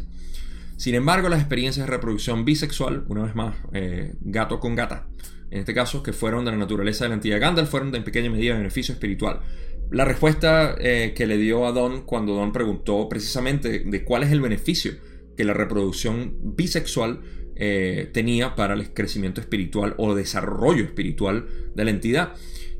[0.77, 5.07] Sin embargo, las experiencias de reproducción bisexual, una vez más, eh, gato con gata,
[5.51, 8.29] en este caso, que fueron de la naturaleza de la entidad Gandalf, fueron en pequeña
[8.29, 9.41] medida de beneficio espiritual.
[9.89, 14.31] La respuesta eh, que le dio a Don cuando Don preguntó precisamente de cuál es
[14.31, 14.93] el beneficio
[15.37, 17.21] que la reproducción bisexual
[17.55, 22.33] eh, tenía para el crecimiento espiritual o desarrollo espiritual de la entidad.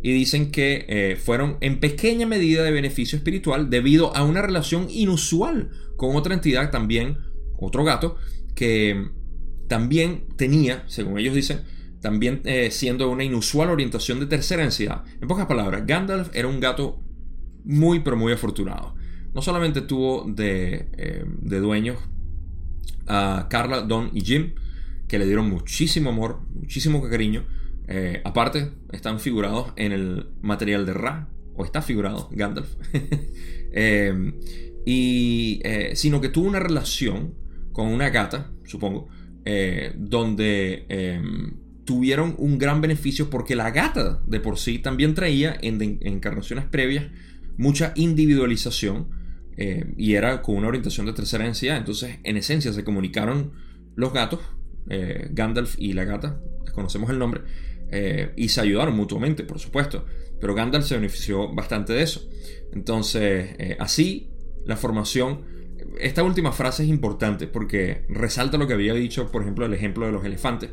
[0.03, 4.87] Y dicen que eh, fueron en pequeña medida de beneficio espiritual debido a una relación
[4.89, 7.17] inusual con otra entidad también,
[7.57, 8.17] otro gato,
[8.53, 9.09] que
[9.67, 11.61] también tenía, según ellos dicen,
[12.01, 15.03] también eh, siendo una inusual orientación de tercera densidad.
[15.21, 16.99] En pocas palabras, Gandalf era un gato
[17.63, 18.95] muy pero muy afortunado.
[19.33, 20.88] No solamente tuvo de,
[21.41, 21.97] de dueños
[23.07, 24.53] a Carla, Don y Jim,
[25.07, 27.45] que le dieron muchísimo amor, muchísimo cariño.
[27.88, 32.69] Eh, aparte, están figurados en el material de Ra, o está figurado Gandalf.
[33.79, 34.33] Eh,
[34.86, 37.36] y, eh, sino que tuvo una relación
[37.73, 39.07] con una gata, supongo,
[39.95, 40.88] donde
[41.88, 46.65] tuvieron un gran beneficio porque la gata de por sí también traía en, en encarnaciones
[46.65, 47.06] previas
[47.58, 49.17] mucha individualización
[49.97, 51.78] y era con una orientación de tercera densidad.
[51.78, 53.54] Entonces, en esencia, se comunicaron
[53.95, 54.39] los gatos
[54.89, 56.39] eh, Gandalf y la gata,
[56.73, 57.41] conocemos el nombre,
[57.91, 60.06] eh, y se ayudaron mutuamente, por supuesto,
[60.39, 62.30] pero Gandalf se benefició bastante de eso.
[62.73, 64.30] Entonces, eh, así,
[64.65, 65.41] la formación,
[66.00, 70.06] esta última frase es importante porque resalta lo que había dicho, por ejemplo, el ejemplo
[70.06, 70.71] de los elefantes.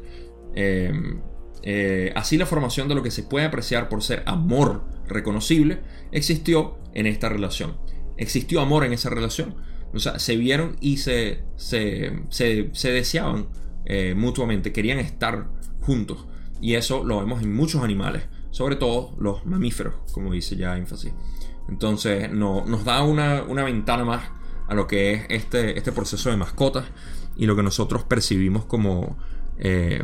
[2.14, 5.80] Así la formación de lo que se puede apreciar por ser amor reconocible
[6.12, 7.76] existió en esta relación.
[8.16, 9.56] Existió amor en esa relación.
[9.92, 13.48] O sea, se vieron y se, se, se deseaban
[13.86, 15.48] eh, mutuamente, querían estar
[15.80, 16.26] juntos.
[16.60, 21.12] Y eso lo vemos en muchos animales, sobre todo los mamíferos, como dice ya énfasis.
[21.68, 24.30] Entonces no, nos da una, ventana más
[24.68, 26.86] a lo que es este, este proceso de mascotas
[27.36, 29.18] y lo que nosotros percibimos como
[29.58, 30.02] eh,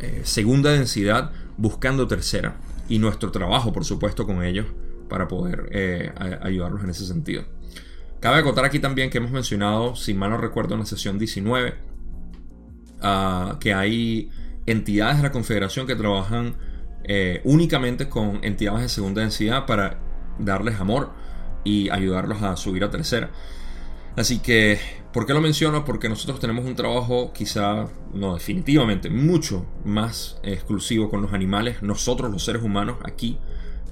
[0.00, 2.56] eh, segunda densidad buscando tercera.
[2.88, 4.66] Y nuestro trabajo, por supuesto, con ellos
[5.08, 7.44] para poder ayudarlos en ese sentido.
[8.20, 11.74] Cabe acotar aquí también que hemos mencionado, si mal no recuerdo, en la sesión 19,
[13.60, 14.30] que hay
[14.66, 16.56] entidades de la Confederación que trabajan
[17.04, 20.00] eh, únicamente con entidades de segunda densidad para
[20.40, 21.12] darles amor
[21.62, 23.30] y ayudarlos a subir a tercera.
[24.16, 24.78] Así que,
[25.12, 25.84] ¿por qué lo menciono?
[25.84, 32.30] Porque nosotros tenemos un trabajo quizá, no definitivamente, mucho más exclusivo con los animales, nosotros
[32.30, 33.38] los seres humanos aquí,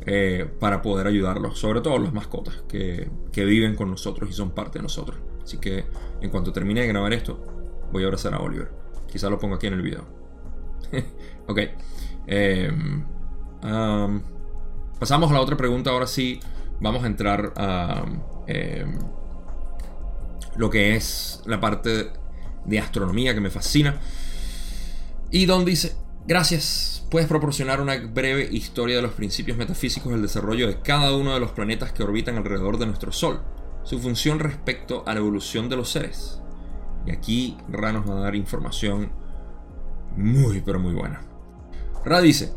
[0.07, 4.53] eh, para poder ayudarlos, sobre todo las mascotas que, que viven con nosotros y son
[4.53, 5.19] parte de nosotros.
[5.43, 5.85] Así que,
[6.23, 7.39] en cuanto termine de grabar esto,
[7.93, 8.71] voy a abrazar a Oliver.
[9.07, 10.05] Quizá lo pongo aquí en el video.
[11.47, 11.59] ok.
[12.27, 13.05] Em,
[14.99, 15.91] pasamos a la otra pregunta.
[15.91, 16.41] Ahora sí,
[16.81, 18.05] vamos a entrar a
[18.47, 18.99] em,
[20.57, 22.11] lo que es la parte
[22.65, 24.01] de astronomía que me fascina.
[25.31, 26.91] Y Don dice, gracias.
[27.11, 31.41] Puedes proporcionar una breve historia de los principios metafísicos del desarrollo de cada uno de
[31.41, 33.41] los planetas que orbitan alrededor de nuestro Sol,
[33.85, 36.41] su función respecto a la evolución de los seres.
[37.07, 39.13] Y aquí Ra nos va a dar información
[40.17, 41.21] muy pero muy buena.
[42.05, 42.53] Ra dice,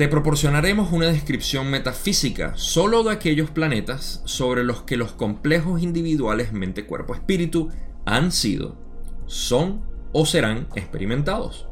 [0.00, 6.54] te proporcionaremos una descripción metafísica solo de aquellos planetas sobre los que los complejos individuales
[6.54, 7.68] mente, cuerpo, espíritu
[8.06, 8.78] han sido,
[9.26, 9.82] son
[10.12, 11.68] o serán experimentados.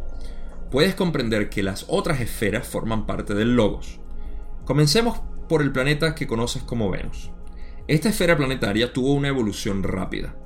[0.70, 3.98] Puedes comprender que las otras esferas forman parte del logos.
[4.66, 7.30] Comencemos por el planeta que conoces como Venus.
[7.86, 10.36] Esta esfera planetaria tuvo una evolución rápida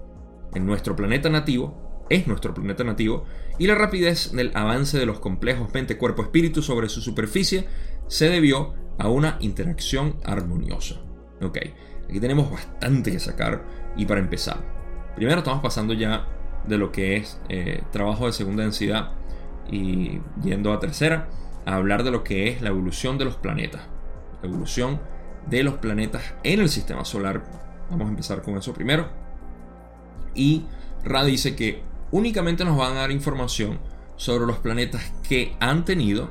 [0.55, 3.25] en nuestro planeta nativo, es nuestro planeta nativo,
[3.59, 7.67] y la rapidez del avance de los complejos mente, cuerpo, espíritu sobre su superficie
[8.07, 10.97] se debió a una interacción armoniosa.
[11.41, 11.59] Ok,
[12.09, 13.65] aquí tenemos bastante que sacar
[13.97, 14.59] y para empezar,
[15.17, 16.29] primero estamos pasando ya
[16.67, 19.13] de lo que es eh, trabajo de segunda densidad
[19.71, 21.29] y yendo a tercera
[21.67, 23.83] a hablar de lo que es la evolución de los planetas.
[24.43, 25.01] La evolución
[25.47, 27.45] de los planetas en el sistema solar.
[27.91, 29.09] Vamos a empezar con eso primero.
[30.35, 30.65] Y
[31.05, 31.83] Ra dice que
[32.13, 33.81] únicamente nos van a dar información
[34.17, 36.29] sobre los planetas que han tenido,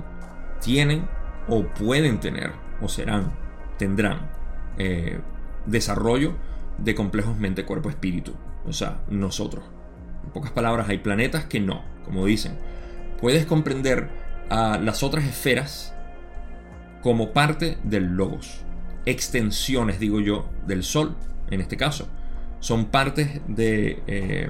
[0.62, 1.08] tienen
[1.50, 3.34] o pueden tener, o serán,
[3.78, 4.30] tendrán
[4.78, 5.20] eh,
[5.66, 6.36] desarrollo
[6.78, 8.34] de complejos mente-cuerpo-espíritu.
[8.66, 9.66] O sea, nosotros.
[10.24, 12.58] En pocas palabras, hay planetas que no, como dicen.
[13.20, 14.10] Puedes comprender
[14.50, 15.94] a las otras esferas
[17.02, 18.64] como parte del logos.
[19.06, 21.16] Extensiones, digo yo, del Sol,
[21.50, 22.08] en este caso.
[22.60, 24.04] Son partes de...
[24.06, 24.50] Eh,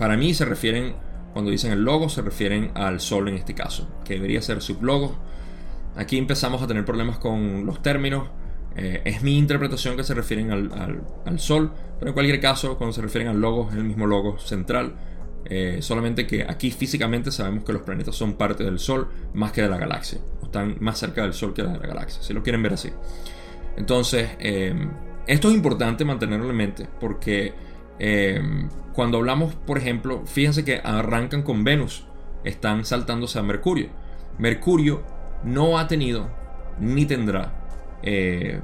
[0.00, 0.94] para mí se refieren,
[1.34, 5.14] cuando dicen el logo, se refieren al Sol en este caso, que debería ser sublogo.
[5.94, 8.30] Aquí empezamos a tener problemas con los términos.
[8.76, 13.02] Eh, es mi interpretación que se refieren al, Sol, pero en cualquier caso, cuando se
[13.02, 14.94] refieren al logo, es el mismo logo central.
[15.44, 19.60] Eh, solamente que aquí físicamente sabemos que los planetas son parte del Sol más que
[19.60, 20.18] de la galaxia.
[20.42, 22.88] Están más cerca del Sol que de la galaxia, si lo quieren ver así.
[23.76, 24.74] Entonces, eh,
[25.26, 27.52] esto es importante mantenerlo en mente porque
[28.92, 32.04] cuando hablamos, por ejemplo, fíjense que arrancan con Venus,
[32.44, 33.88] están saltándose a Mercurio.
[34.38, 35.02] Mercurio
[35.44, 36.28] no ha tenido
[36.78, 37.52] ni tendrá
[38.02, 38.60] eh,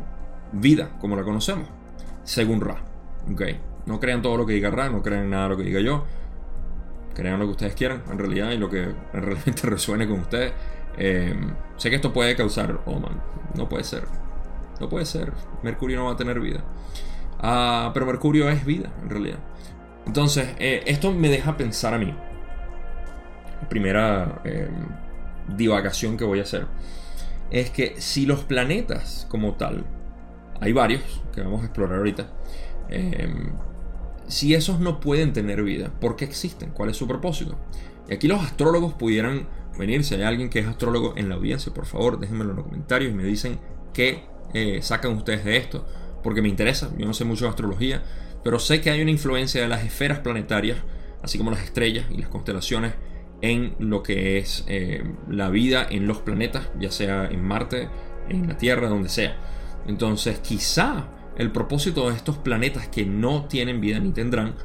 [0.52, 1.68] vida como la conocemos,
[2.24, 2.82] según Ra.
[3.32, 3.60] Okay.
[3.86, 6.04] No crean todo lo que diga Ra, no crean nada lo que diga yo.
[7.14, 10.52] Crean lo que ustedes quieran, en realidad, y lo que realmente resuene con ustedes.
[10.98, 11.34] Eh,
[11.76, 13.22] sé que esto puede causar, oh man,
[13.54, 14.04] no puede ser.
[14.80, 15.32] No puede ser.
[15.62, 16.62] Mercurio no va a tener vida.
[17.40, 19.38] Ah, pero Mercurio es vida, en realidad.
[20.06, 22.14] Entonces, eh, esto me deja pensar a mí.
[23.68, 24.42] Primera
[25.48, 26.66] divagación que voy a hacer
[27.50, 29.84] es que si los planetas como tal,
[30.60, 31.02] hay varios
[31.34, 32.28] que vamos a explorar ahorita,
[32.88, 33.52] em,
[34.26, 36.70] si esos no pueden tener vida, ¿por qué existen?
[36.70, 37.56] ¿Cuál es su propósito?
[38.08, 39.46] Y aquí los astrólogos pudieran
[39.78, 42.64] venir, si hay alguien que es astrólogo en la audiencia, por favor, déjenmelo en los
[42.66, 43.58] comentarios y me dicen
[43.92, 44.24] qué
[44.54, 45.86] eh, sacan ustedes de esto,
[46.26, 48.02] porque me interesa, yo no sé mucho de astrología,
[48.42, 50.78] pero sé que hay una influencia de las esferas planetarias,
[51.22, 52.94] así como las estrellas y las constelaciones,
[53.42, 57.88] en lo que es eh, la vida en los planetas, ya sea en Marte,
[58.28, 59.36] en la Tierra, donde sea.
[59.86, 64.56] Entonces quizá el propósito de estos planetas que no tienen vida ni tendrán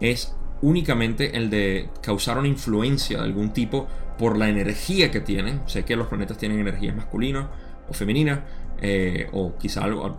[0.00, 5.60] es únicamente el de causar una influencia de algún tipo por la energía que tienen.
[5.66, 7.48] Sé que los planetas tienen energías masculinas
[7.90, 8.40] o femeninas,
[8.80, 10.16] eh, o quizá algo,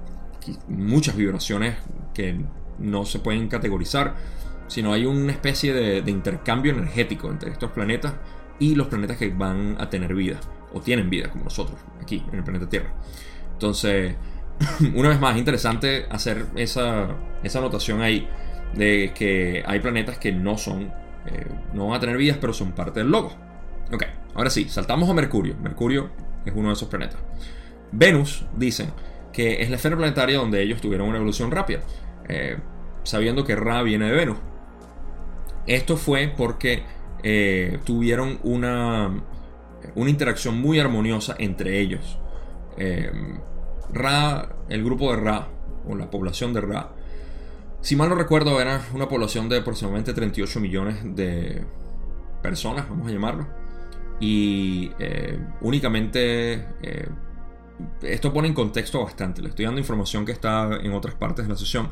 [0.67, 1.75] muchas vibraciones
[2.13, 2.39] que
[2.79, 4.15] no se pueden categorizar
[4.71, 8.13] sino hay una especie de, intercambio energético entre estos planetas
[8.57, 10.39] y los planetas que van a tener vida,
[10.71, 12.93] o tienen vida, como nosotros, aquí en el planeta Tierra.
[13.51, 14.15] Entonces,
[14.95, 17.09] una vez más, interesante hacer esa,
[17.53, 18.29] anotación ahí
[18.73, 20.83] de que hay planetas que no son,
[21.25, 23.33] eh, no van a tener vidas, pero son parte del logo.
[23.91, 25.57] Ok, ahora sí, saltamos a Mercurio.
[25.61, 26.11] Mercurio
[26.45, 27.19] es uno de esos planetas.
[27.91, 28.93] Venus, dicen,
[29.31, 31.81] que es la esfera planetaria donde ellos tuvieron una evolución rápida,
[32.27, 32.57] eh,
[33.03, 34.37] sabiendo que Ra viene de Venus.
[35.67, 36.83] Esto fue porque
[37.23, 39.21] eh, tuvieron una,
[39.95, 42.19] una interacción muy armoniosa entre ellos.
[42.77, 43.11] Eh,
[43.93, 45.47] Ra, el grupo de Ra,
[45.87, 46.91] o la población de Ra,
[47.81, 51.63] si mal no recuerdo, era una población de aproximadamente 38 millones de
[52.43, 53.47] personas, vamos a llamarlo.
[54.19, 56.63] Y eh, únicamente
[58.01, 59.41] esto pone en contexto bastante.
[59.41, 61.89] Le estoy dando información que está en otras partes de la sesión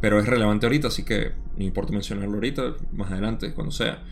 [0.00, 4.02] pero es relevante ahorita, así que no importa mencionarlo ahorita, más adelante, cuando sea.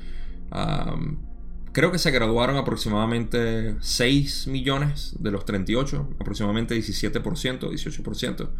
[1.72, 7.22] creo que se graduaron aproximadamente 6 millones de los 38, aproximadamente 17%,
[7.70, 8.50] 18%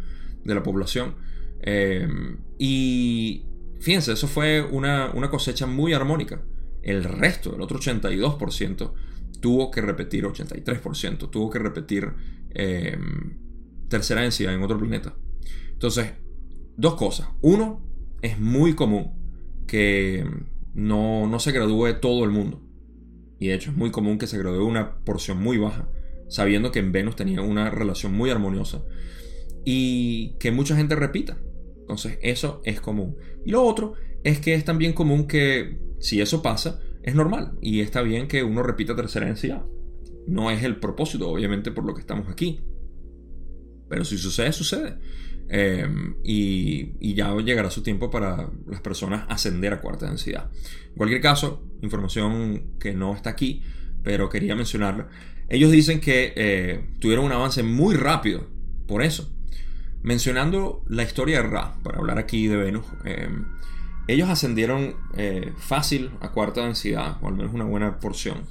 [0.43, 1.15] de la población.
[1.61, 3.45] Em, y
[3.79, 6.41] fíjense, eso fue una, cosecha muy armónica.
[6.81, 8.93] El resto, el otro 82%,
[9.41, 12.13] tuvo que repetir, 83%, tuvo que repetir
[12.51, 13.37] em,
[13.87, 15.15] tercera densidad en otro planeta.
[15.71, 16.13] Entonces,
[16.77, 17.27] dos cosas.
[17.41, 17.85] Uno,
[18.21, 19.13] es muy común
[19.67, 20.25] que
[20.73, 22.61] no, se gradúe todo el mundo.
[23.39, 25.87] Y de hecho es muy común que se gradúe una porción muy baja,
[26.27, 28.83] sabiendo que en Venus tenía una relación muy armoniosa.
[29.65, 31.37] Y que mucha gente repita.
[31.79, 33.17] Entonces eso es común.
[33.45, 33.93] Y lo otro
[34.23, 37.57] es que es también común que si eso pasa, es normal.
[37.61, 39.63] Y está bien que uno repita tercera densidad.
[40.27, 42.61] No es el propósito, obviamente, por lo que estamos aquí.
[43.89, 44.97] Pero si sucede, sucede.
[45.51, 50.51] Em, y, ya llegará su tiempo para las personas ascender a cuarta densidad.
[50.89, 53.63] En cualquier caso, información que no está aquí,
[54.03, 55.07] pero quería mencionarla.
[55.49, 58.47] Ellos dicen que eh, tuvieron un avance muy rápido
[58.87, 59.33] por eso.
[60.03, 63.29] Mencionando la historia de Ra, para hablar aquí de Venus, eh,
[64.07, 68.45] ellos ascendieron eh, fácil a cuarta densidad, o al menos una buena porción,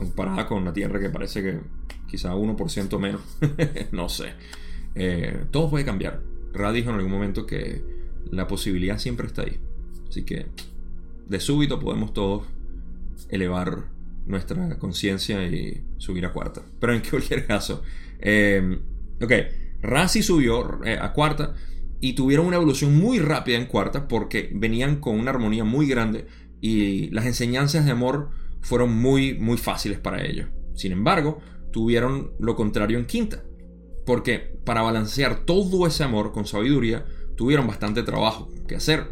[0.00, 1.60] comparada con la Tierra que parece que
[2.08, 3.22] quizá 1% menos.
[3.92, 4.34] no sé.
[5.50, 6.22] todo puede cambiar.
[6.52, 7.82] Ra dijo en algún momento que
[8.30, 9.58] la posibilidad siempre está ahí.
[10.08, 10.46] Así que
[11.26, 12.44] de súbito podemos todos
[13.28, 13.84] elevar
[14.26, 16.62] nuestra conciencia y subir a cuarta.
[16.80, 17.82] Pero en cualquier caso,
[18.20, 18.78] eh,
[19.20, 19.32] ok,
[19.82, 21.54] Razi subió eh, a cuarta
[22.00, 26.26] y tuvieron una evolución muy rápida en cuarta porque venían con una armonía muy grande
[26.60, 28.30] y las enseñanzas de amor
[28.60, 30.48] fueron muy, muy fáciles para ellos.
[30.74, 31.40] Sin embargo,
[31.72, 33.42] tuvieron lo contrario en quinta,
[34.06, 37.04] porque para balancear todo ese amor con sabiduría,
[37.36, 39.08] tuvieron bastante trabajo que hacer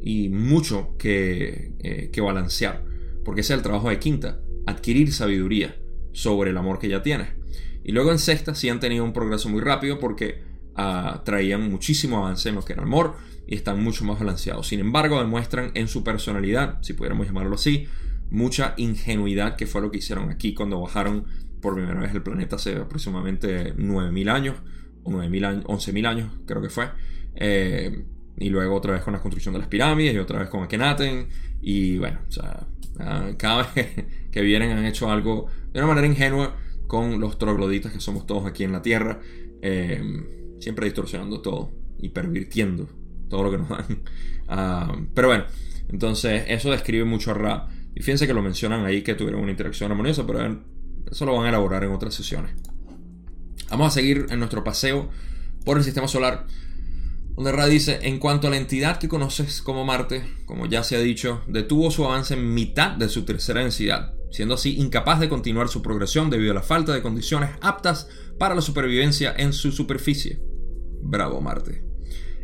[0.00, 2.84] y mucho que, eh, que balancear,
[3.24, 5.76] porque ese es el trabajo de quinta adquirir sabiduría
[6.12, 7.28] sobre el amor que ya tienes.
[7.84, 10.42] Y luego en sexta sí han tenido un progreso muy rápido porque
[10.76, 14.68] ah, traían muchísimo avance en lo que era amor y están mucho más balanceados.
[14.68, 17.88] Sin embargo, demuestran en su personalidad, si pudiéramos llamarlo así,
[18.32, 21.26] mucha ingenuidad que fue lo que hicieron aquí cuando bajaron
[21.60, 24.56] por primera vez el planeta hace aproximadamente 9.000 años,
[25.04, 26.90] o 9.000 años, 11.000 años creo que fue.
[27.36, 28.04] Eh,
[28.38, 31.28] y luego otra vez con la construcción de las pirámides y otra vez con Akenaten.
[31.60, 32.66] Y bueno, o sea,
[32.98, 36.56] ah, cada vez que vienen han hecho algo de una manera ingenua
[36.86, 39.20] con los trogloditas que somos todos aquí en la Tierra.
[39.60, 40.26] Em,
[40.58, 42.88] siempre distorsionando todo y pervirtiendo
[43.28, 44.02] todo lo que nos dan.
[44.54, 45.44] Ah, pero bueno,
[45.88, 47.68] entonces eso describe mucho a Ra.
[47.94, 50.62] Y fíjense que lo mencionan ahí que tuvieron una interacción armoniosa, pero
[51.10, 52.54] eso lo van a elaborar en otras sesiones.
[53.70, 55.10] Vamos a seguir en nuestro paseo
[55.64, 56.46] por el sistema solar
[57.34, 60.96] donde Ra dice, en cuanto a la entidad que conoces como Marte, como ya se
[60.96, 65.30] ha dicho, detuvo su avance en mitad de su tercera densidad, siendo así incapaz de
[65.30, 69.72] continuar su progresión debido a la falta de condiciones aptas para la supervivencia en su
[69.72, 70.42] superficie.
[71.00, 71.84] Bravo Marte.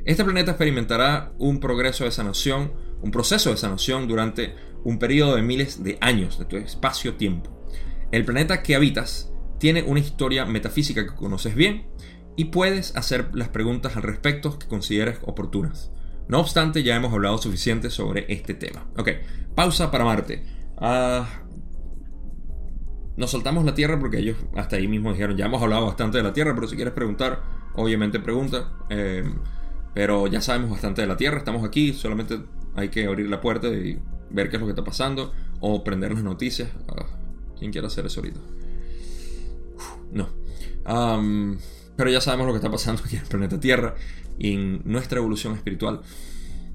[0.07, 2.73] Este planeta experimentará un progreso de sanación,
[3.03, 4.55] un proceso de sanación durante
[4.85, 7.51] un periodo de miles de años de tu espacio-tiempo.
[8.11, 11.87] El planeta que habitas tiene una historia metafísica que conoces bien
[12.37, 15.91] y puedes hacer las preguntas al respecto que consideres oportunas.
[16.29, 18.87] No obstante, ya hemos hablado suficiente sobre este tema.
[18.97, 19.11] Ok,
[19.55, 20.45] pausa para Marte.
[20.77, 21.27] Ah,
[23.17, 26.25] nos soltamos la Tierra porque ellos hasta ahí mismo dijeron, ya hemos hablado bastante de
[26.25, 27.43] la Tierra, pero si quieres preguntar,
[27.75, 28.73] obviamente pregunta.
[28.91, 29.25] Eh,
[29.95, 32.39] pero ya sabemos bastante de la Tierra, estamos aquí, solamente
[32.77, 33.99] hay que abrir la puerta y
[34.31, 36.71] ver qué es lo que está pasando o prender las noticias.
[36.89, 37.07] Ah,
[37.59, 38.41] ¿Quién quiere hacer eso ahorita?
[40.13, 40.29] no.
[41.97, 43.97] Pero ya sabemos lo que está pasando aquí en el planeta Tierra
[44.39, 46.01] y en nuestra evolución espiritual.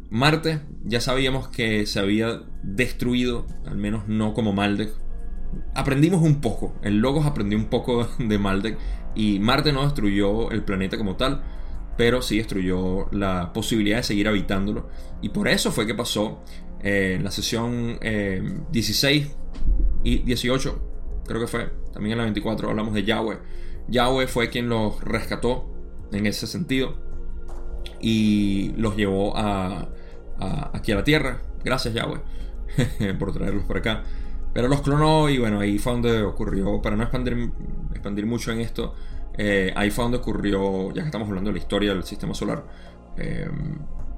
[0.10, 4.92] Marte, ya sabíamos que se había destruido, al menos no como Maldek.
[5.74, 8.78] Aprendimos un poco, el Logos aprendió un poco de Maldek
[9.16, 11.42] y Marte no destruyó el planeta como tal,
[11.98, 14.90] pero sí destruyó la posibilidad de seguir habitándolo.
[15.22, 16.44] Y por eso fue que pasó
[16.84, 17.98] eh, la sesión
[18.72, 19.32] 16 eh,
[20.04, 23.38] y 18, creo que fue, también en la 24 hablamos de Yahweh
[23.88, 25.70] Yahweh fue quien los rescató
[26.12, 26.96] en ese sentido
[28.00, 29.90] y los llevó a,
[30.74, 31.42] aquí a la tierra.
[31.64, 32.20] Gracias Yahweh
[33.20, 34.04] por traerlos por acá.
[34.54, 37.52] Pero los clonó y bueno, ahí fue donde ocurrió, para no expandir,
[37.92, 38.94] expandir mucho en esto,
[39.36, 42.64] eh, ahí fue donde ocurrió, ya que estamos hablando de la historia del sistema solar,
[43.18, 43.50] eh,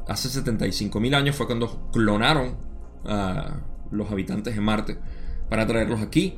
[0.07, 2.57] hace 75.000 años fue cuando clonaron
[3.05, 3.57] a
[3.91, 4.97] los habitantes de Marte
[5.49, 6.37] para traerlos aquí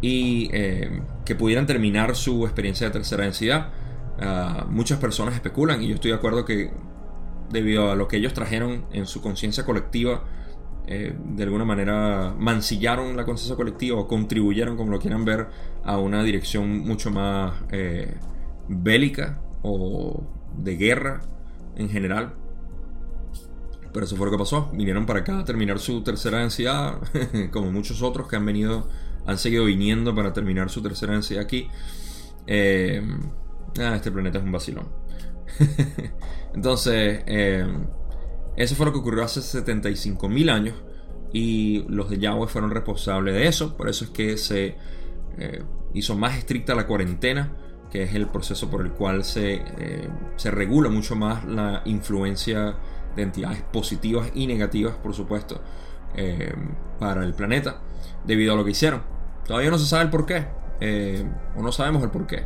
[0.00, 3.70] y eh, que pudieran terminar su experiencia de tercera densidad.
[4.18, 6.70] Ah, muchas personas especulan y yo estoy de acuerdo que
[7.50, 10.24] debido a lo que ellos trajeron en su conciencia colectiva,
[10.86, 15.48] eh, de alguna manera mancillaron la conciencia colectiva o contribuyeron, como lo quieran ver,
[15.84, 18.16] a una dirección mucho más eh,
[18.68, 20.22] bélica o
[20.56, 21.22] de guerra
[21.76, 22.34] en general.
[23.96, 24.68] Pero eso fue lo que pasó.
[24.74, 26.98] Vinieron para acá a terminar su tercera densidad,
[27.50, 28.90] como muchos otros que han venido
[29.24, 31.70] han seguido viniendo para terminar su tercera densidad aquí.
[32.46, 33.02] Eh,
[33.80, 34.86] ah, este planeta es un vacilón.
[36.54, 37.66] Entonces, eh,
[38.56, 40.74] eso fue lo que ocurrió hace 75.000 años
[41.32, 43.78] y los de Yahweh fueron responsables de eso.
[43.78, 44.76] Por eso es que se
[45.38, 45.62] eh,
[45.94, 47.50] hizo más estricta la cuarentena,
[47.90, 49.62] que es el proceso por el cual se,
[50.36, 52.76] se regula mucho más la influencia
[53.16, 55.60] de entidades positivas y negativas, por supuesto,
[56.98, 57.80] para el planeta,
[58.24, 59.02] debido a lo que hicieron.
[59.46, 60.46] Todavía no se sabe el por qué,
[60.80, 61.24] eh,
[61.56, 62.44] o no sabemos el por qué.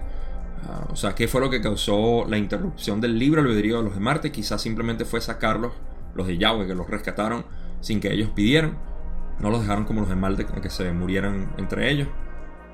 [0.69, 3.95] Ah, o sea, ¿qué fue lo que causó la interrupción del libre albedrío de los
[3.95, 4.31] de Marte?
[4.31, 5.73] Quizás simplemente fue sacarlos,
[6.15, 7.45] los de Yahweh, que los rescataron
[7.81, 8.79] sin que ellos pidieran.
[9.39, 12.09] No los dejaron como los de Marte, que se murieran entre ellos.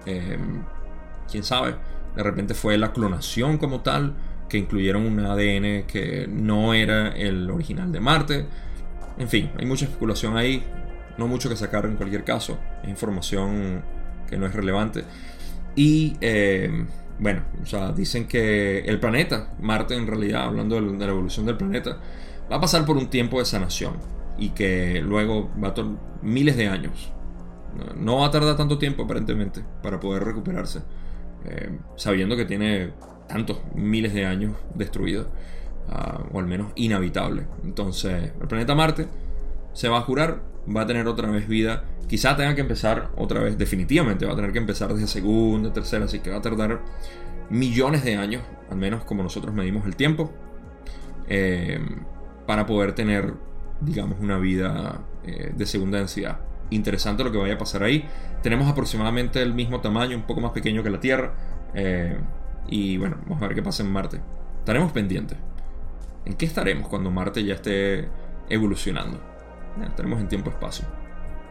[0.04, 0.38] Eh,
[1.30, 1.76] quién sabe.
[2.16, 4.16] De repente fue la clonación como tal,
[4.48, 8.46] que incluyeron un ADN que no era el original de Marte.
[9.18, 10.62] En fin, hay mucha especulación ahí,
[11.18, 13.82] no mucho que sacar en cualquier caso, es información
[14.28, 15.04] que no es relevante.
[15.74, 16.86] Y eh,
[17.18, 21.56] bueno, o sea, dicen que el planeta, Marte en realidad, hablando de la evolución del
[21.56, 21.98] planeta,
[22.50, 23.94] va a pasar por un tiempo de sanación
[24.38, 27.12] y que luego va a tomar miles de años.
[27.96, 30.80] No va a tardar tanto tiempo aparentemente para poder recuperarse,
[31.44, 32.92] eh, sabiendo que tiene
[33.28, 35.28] tantos miles de años destruido,
[35.88, 37.46] ah, o al menos inhabitable.
[37.64, 39.06] Entonces, el planeta Marte
[39.72, 40.42] se va a curar,
[40.74, 41.84] va a tener otra vez vida.
[42.08, 46.04] Quizá tenga que empezar otra vez, definitivamente va a tener que empezar desde segunda, tercera,
[46.04, 46.80] así que va a tardar
[47.50, 50.32] millones de años, al menos como nosotros medimos el tiempo,
[51.28, 51.80] eh,
[52.46, 53.34] para poder tener,
[53.80, 56.38] digamos, una vida eh, de segunda densidad.
[56.70, 58.04] Interesante lo que vaya a pasar ahí.
[58.42, 61.34] Tenemos aproximadamente el mismo tamaño, un poco más pequeño que la Tierra.
[61.74, 62.16] Eh,
[62.68, 64.20] y bueno, vamos a ver qué pasa en Marte.
[64.58, 65.38] Estaremos pendientes.
[66.24, 68.08] ¿En qué estaremos cuando Marte ya esté
[68.48, 69.20] evolucionando?
[69.84, 70.86] estaremos en tiempo-espacio.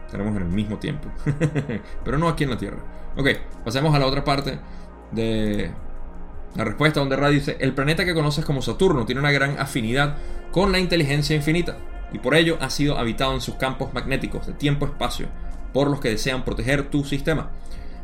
[0.04, 1.08] Estaremos en el mismo tiempo.
[2.04, 2.78] Pero no aquí en la Tierra.
[3.16, 3.28] Ok,
[3.64, 4.58] pasemos a la otra parte
[5.12, 5.70] de
[6.54, 10.16] la respuesta donde Ra dice, el planeta que conoces como Saturno tiene una gran afinidad
[10.52, 11.76] con la inteligencia infinita
[12.12, 15.28] y por ello ha sido habitado en sus campos magnéticos de tiempo-espacio
[15.72, 17.50] por los que desean proteger tu sistema.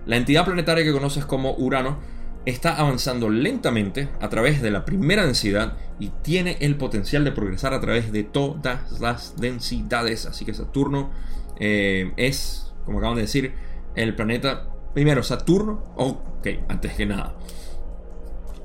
[0.04, 1.98] La entidad planetaria que conoces como Urano
[2.44, 7.74] está avanzando lentamente a través de la primera densidad y tiene el potencial de progresar
[7.74, 10.26] a través de todas las densidades.
[10.26, 11.10] Así que Saturno
[11.58, 13.54] eh, es, como acaban de decir,
[13.94, 14.68] el planeta.
[14.94, 15.84] Primero, Saturno.
[15.96, 17.36] Ok, antes que nada.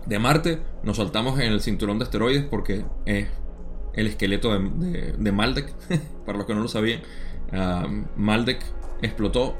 [0.06, 3.28] De Marte nos saltamos en el cinturón de asteroides porque es
[3.94, 5.74] el esqueleto de, de, Maldek.
[6.26, 7.02] Para los que no lo sabían,
[7.52, 8.62] uh, Maldek
[9.02, 9.56] explotó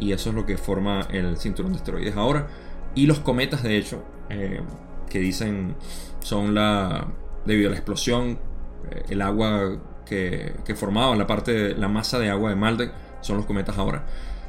[0.00, 2.48] y eso es lo que forma el cinturón de asteroides ahora.
[2.94, 4.60] Y los cometas, de hecho, eh,
[5.08, 5.74] que dicen
[6.20, 7.08] son la.
[7.44, 8.38] debido a la explosión,
[8.90, 12.92] eh, el agua que, que, formaba la parte de la masa de agua de Maldek,
[13.20, 14.06] son los cometas ahora.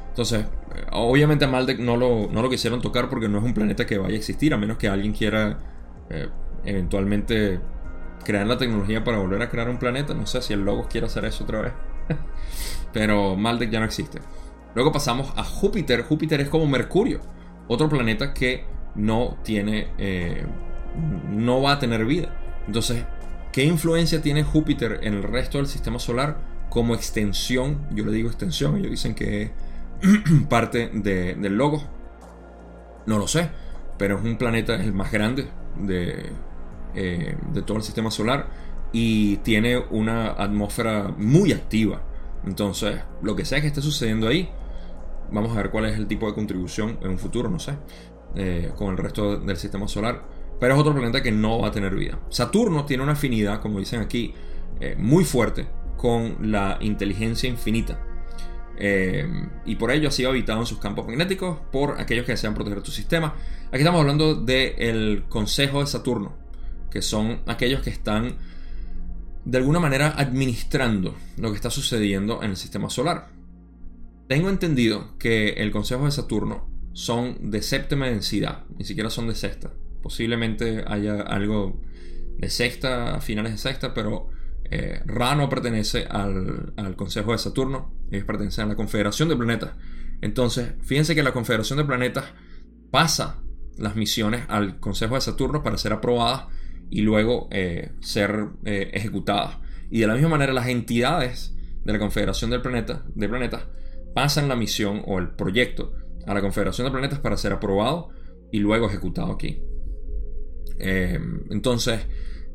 [0.08, 3.52] Entonces, eh, obviamente a Maldek no lo, no lo quisieron tocar porque no es un
[3.52, 5.58] planeta que vaya a existir, a menos que alguien quiera
[6.64, 7.58] eventualmente
[8.24, 10.14] crear la tecnología para volver a crear un planeta.
[10.14, 11.72] No sé si el Logos quiere hacer eso otra vez.
[12.92, 14.20] Pero Maldek ya no existe.
[14.76, 16.02] Luego pasamos a Júpiter.
[16.04, 17.20] Júpiter es como Mercurio
[17.68, 18.64] otro planeta que
[18.94, 20.44] no tiene, eh,
[21.30, 22.34] no va a tener vida.
[22.66, 23.04] Entonces,
[23.52, 26.38] ¿qué influencia tiene Júpiter en el resto del sistema solar
[26.70, 27.86] como extensión?
[27.92, 29.50] Yo le digo extensión, ellos dicen que es
[30.48, 31.82] parte del logo.
[33.06, 33.50] No lo sé,
[33.98, 35.46] pero es un planeta, el más grande
[35.78, 36.32] de,
[36.94, 38.48] eh, de todo el sistema solar
[38.92, 42.02] y tiene una atmósfera muy activa.
[42.46, 44.48] Entonces, lo que sea que esté sucediendo ahí,
[45.30, 47.74] Vamos a ver cuál es el tipo de contribución en un futuro, no sé,
[48.34, 50.24] eh, con el resto del sistema solar.
[50.58, 52.18] Pero es otro planeta que no va a tener vida.
[52.30, 54.32] Saturno tiene una afinidad, como dicen aquí,
[54.80, 55.66] eh, muy fuerte
[55.96, 58.00] con la inteligencia infinita.
[58.78, 59.26] Eh,
[59.64, 62.82] y por ello ha sido habitado en sus campos magnéticos por aquellos que desean proteger
[62.82, 63.34] tu sistema.
[63.68, 66.34] Aquí estamos hablando del Consejo de Saturno,
[66.90, 68.36] que son aquellos que están
[69.44, 73.28] de alguna manera administrando lo que está sucediendo en el sistema solar.
[74.28, 79.34] Tengo entendido que el consejo de Saturno son de séptima densidad, ni siquiera son de
[79.34, 79.72] sexta.
[80.02, 81.80] Posiblemente haya algo
[82.38, 84.30] de sexta, finales de sexta, pero
[84.64, 89.72] eh, Ra no pertenece al, consejo de Saturno, ellos pertenecen a la Confederación de Planetas.
[90.20, 92.24] Entonces, fíjense que la Confederación de Planetas
[92.90, 93.42] pasa
[93.78, 96.46] las misiones al consejo de Saturno para ser aprobadas
[96.90, 99.58] y luego eh, ser eh, ejecutadas.
[99.88, 101.54] Y de la misma manera, las entidades
[101.84, 103.66] de la Confederación del planeta, de Planetas
[104.16, 105.92] pasan la misión o el proyecto
[106.26, 108.08] a la Confederación de Planetas para ser aprobado
[108.50, 109.60] y luego ejecutado aquí.
[110.78, 112.00] Em, entonces,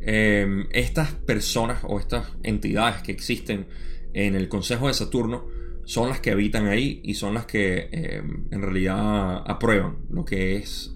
[0.01, 3.67] em, estas personas o estas entidades que existen
[4.11, 5.45] en el Consejo de Saturno
[5.85, 10.55] son las que habitan ahí y son las que em, en realidad aprueban lo que
[10.55, 10.91] es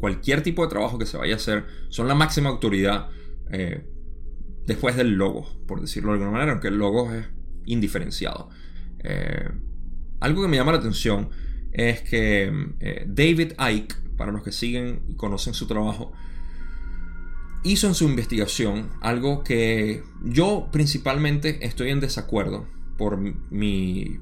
[0.00, 1.66] cualquier tipo de trabajo que se vaya a hacer.
[1.90, 3.10] Son la máxima autoridad
[3.50, 3.84] eh,
[4.64, 7.26] después del logo, por decirlo de alguna manera, aunque el logo es
[7.66, 8.48] indiferenciado.
[10.20, 11.30] Algo que me llama la atención
[11.72, 16.12] es que eh, David Icke, para los que siguen y conocen su trabajo,
[17.62, 22.66] hizo en su investigación algo que yo principalmente estoy en desacuerdo
[22.96, 24.18] por mi,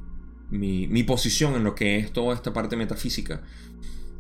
[0.51, 3.43] mi, posición en lo que es toda esta parte metafísica.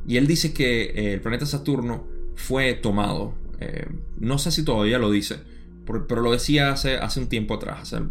[0.06, 2.06] Y él dice que eh, el planeta Saturno
[2.36, 3.86] fue tomado, eh,
[4.18, 5.40] no sé si todavía lo dice,
[5.84, 8.04] pero lo decía hace, hace un tiempo atrás, hace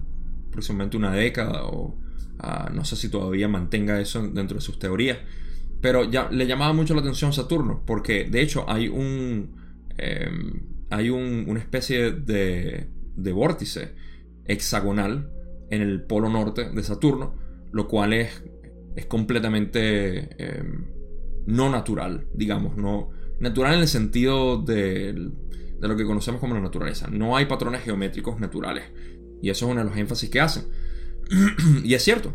[0.49, 1.95] aproximadamente una década o,
[2.39, 5.19] Ah, no sé si todavía mantenga eso dentro de sus teorías.
[5.81, 9.55] Pero ya le llamaba mucho la atención Saturno, porque de hecho hay un.
[9.97, 13.95] Em, hay una especie de, de vórtice
[14.45, 15.31] hexagonal
[15.69, 17.36] en el polo norte de Saturno,
[17.71, 18.43] lo cual es,
[18.95, 20.86] es completamente em,
[21.47, 23.09] no natural, digamos, no
[23.39, 27.07] natural en el sentido de, de lo que conocemos como la naturaleza.
[27.11, 28.83] No hay patrones geométricos naturales.
[29.41, 30.65] Y eso es uno de los énfasis que hacen.
[31.84, 32.34] y es cierto.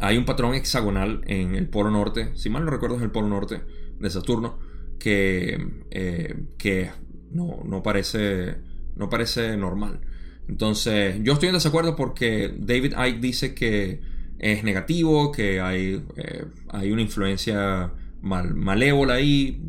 [0.00, 3.28] Hay un patrón hexagonal en el polo norte, si mal no recuerdo es el polo
[3.28, 3.60] norte
[4.00, 4.58] de Saturno,
[4.98, 6.90] que, eh, que
[7.30, 8.56] no, no, parece,
[8.96, 10.00] no parece normal.
[10.48, 14.00] Entonces, yo estoy en desacuerdo porque David Icke dice que
[14.38, 19.62] es negativo, que hay, eh, hay una influencia mal, malévola ahí.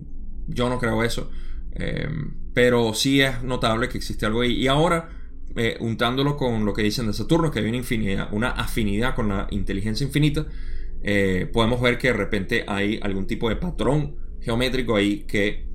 [0.47, 1.29] Yo no creo eso.
[1.73, 2.09] Eh,
[2.53, 4.53] pero sí es notable que existe algo ahí.
[4.53, 5.09] Y ahora,
[5.55, 9.29] eh, untándolo con lo que dicen de Saturno, que hay una, infinidad, una afinidad con
[9.29, 10.45] la inteligencia infinita,
[11.51, 15.67] podemos ver que de repente hay algún tipo de patrón geométrico ahí que,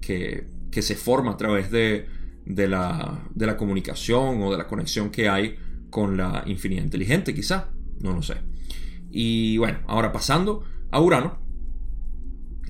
[0.00, 2.06] que, que se forma a través de
[2.44, 5.56] de la, de la comunicación o de la conexión que hay
[5.90, 7.68] con la infinidad inteligente, quizá,
[8.00, 8.36] no lo sé.
[9.10, 11.38] Y bueno, ahora pasando a Urano,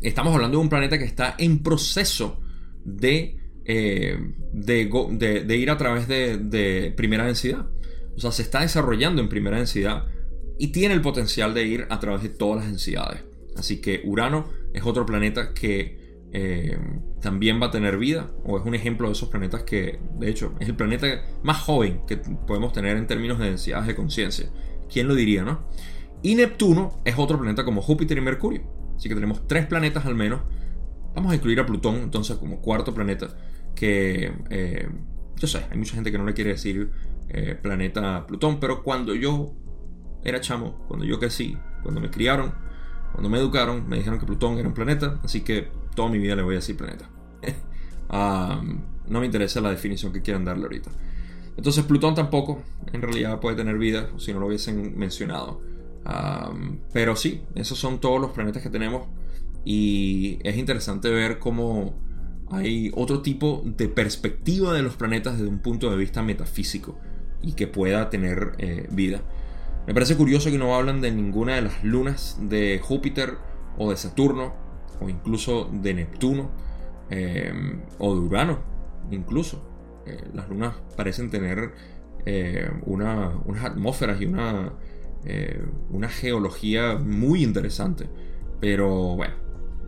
[0.02, 2.40] estamos hablando de un planeta que está en proceso
[2.84, 4.18] de, eh,
[4.52, 7.66] de, ir a través de, primera densidad.
[8.16, 10.06] O sea, se está desarrollando en primera densidad
[10.58, 13.22] y tiene el potencial de ir a través de todas las densidades.
[13.56, 16.00] Así que Urano es otro planeta que
[16.32, 16.78] eh,
[17.20, 20.54] también va a tener vida, o es un ejemplo de esos planetas que, de hecho,
[20.60, 21.06] es el planeta
[21.42, 24.50] más joven que podemos tener en términos de densidades de conciencia.
[24.90, 25.66] ¿Quién lo diría, no?
[26.22, 28.62] Y Neptuno es otro planeta como Júpiter y Mercurio.
[28.96, 30.42] Así que tenemos tres planetas al menos.
[31.14, 33.36] Vamos a incluir a Plutón entonces como cuarto planeta.
[33.74, 34.88] Que eh,
[35.36, 36.90] yo sé, hay mucha gente que no le quiere decir
[37.28, 39.52] eh, planeta Plutón, pero cuando yo
[40.24, 42.54] era chamo, cuando yo crecí, cuando me criaron,
[43.12, 46.36] cuando me educaron, me dijeron que Plutón era un planeta, así que toda mi vida
[46.36, 47.08] le voy a decir planeta.
[49.08, 50.90] no me interesa la definición que quieran darle ahorita.
[51.56, 52.62] Entonces Plutón tampoco,
[52.92, 55.60] en realidad puede tener vida, si no lo hubiesen mencionado.
[56.92, 59.08] pero sí, esos son todos los planetas que tenemos
[59.64, 61.94] y es interesante ver cómo
[62.52, 66.98] hay otro tipo de perspectiva de los planetas desde un punto de vista metafísico
[67.42, 69.22] y que pueda tener eh, vida.
[69.86, 73.38] Me parece curioso que no hablan de ninguna de las lunas de Júpiter
[73.78, 74.54] o de Saturno
[75.00, 76.50] o incluso de Neptuno
[77.10, 77.52] eh,
[77.98, 78.58] o de Urano,
[79.10, 79.62] incluso.
[80.06, 81.72] Eh, las lunas parecen tener
[82.24, 84.72] eh, unas atmósferas y una,
[85.90, 88.08] una geología muy interesante.
[88.60, 89.34] Pero bueno,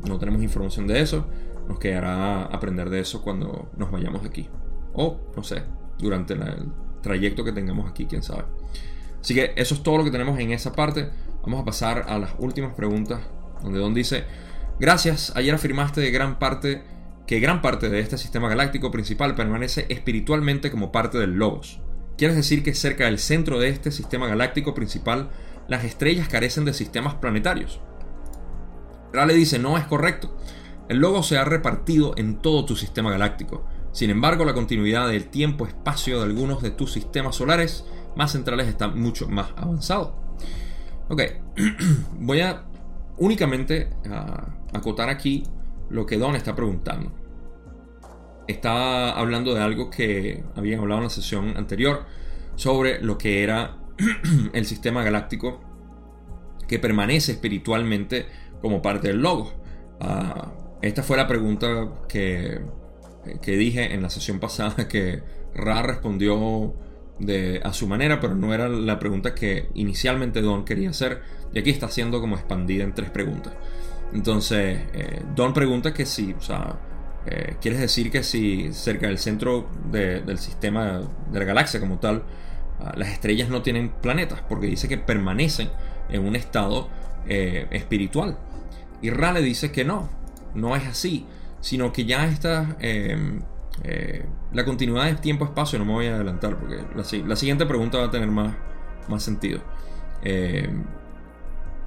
[0.07, 1.29] no tenemos información de eso.
[1.69, 4.49] Nos quedará aprender de eso cuando nos vayamos de aquí.
[4.93, 5.62] O, no sé,
[5.99, 6.71] durante el
[7.03, 8.45] trayecto que tengamos aquí, quién sabe.
[9.21, 11.11] Así que eso es todo lo que tenemos en esa parte.
[11.43, 13.21] Vamos a pasar a las últimas preguntas,
[13.62, 14.25] donde Don dice,
[14.81, 16.83] Gracias, ayer afirmaste de gran parte
[17.29, 21.81] que gran parte de este sistema galáctico principal permanece espiritualmente como parte del Logos.
[22.19, 25.31] ¿Quieres decir que cerca del centro de este sistema galáctico principal
[25.69, 27.81] las estrellas carecen de sistemas planetarios?
[29.12, 30.37] Rale dice, no es correcto.
[30.89, 33.64] El Logos se ha repartido en todo tu sistema galáctico.
[33.93, 37.85] Sin embargo, la continuidad del tiempo-espacio de algunos de tus sistemas solares
[38.16, 40.16] más centrales está mucho más avanzado.
[41.09, 41.22] Ok,
[42.18, 42.64] voy a
[43.18, 43.91] únicamente
[44.72, 45.45] acotar aquí
[45.89, 47.12] lo que Don está preguntando.
[48.47, 52.05] Está hablando de algo que habían hablado en la sesión anterior
[52.57, 53.78] sobre lo que era
[54.53, 55.61] el sistema galáctico
[56.68, 58.26] que permanece espiritualmente
[58.61, 59.53] como parte del logo.
[60.01, 60.53] Ah,
[60.89, 62.61] esta fue la pregunta que,
[63.41, 65.22] que, dije en la sesión pasada que
[65.55, 66.74] Ra respondió
[67.18, 71.22] de, a su manera, pero no era la pregunta que inicialmente Don quería hacer.
[71.53, 73.53] Y aquí está siendo como expandida en tres preguntas.
[74.12, 76.78] Entonces, eh, Don pregunta que si, o sea,
[77.26, 82.24] eh, ¿quieres decir que si cerca del centro del sistema de la galaxia como tal,
[82.80, 84.43] ah, las estrellas no tienen planetas?
[84.49, 85.70] Porque dice que permanecen
[86.11, 86.89] en un estado
[87.26, 88.37] eh, espiritual.
[89.01, 90.09] Y Rale dice que no,
[90.55, 91.26] no es así,
[91.61, 93.40] sino que ya está em,
[94.52, 98.11] la continuidad de tiempo-espacio, no me voy a adelantar porque la, siguiente pregunta va a
[98.11, 98.55] tener más,
[99.09, 99.61] más sentido.
[100.22, 100.84] Em,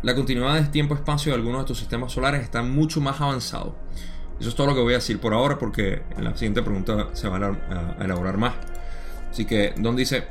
[0.03, 3.75] la continuidad de tiempo-espacio de algunos de tus sistemas solares está mucho más avanzado.
[4.39, 7.09] Eso es todo lo que voy a decir por ahora porque en la siguiente pregunta
[7.13, 8.53] se va a elaborar más.
[9.31, 10.25] Así que Don dice,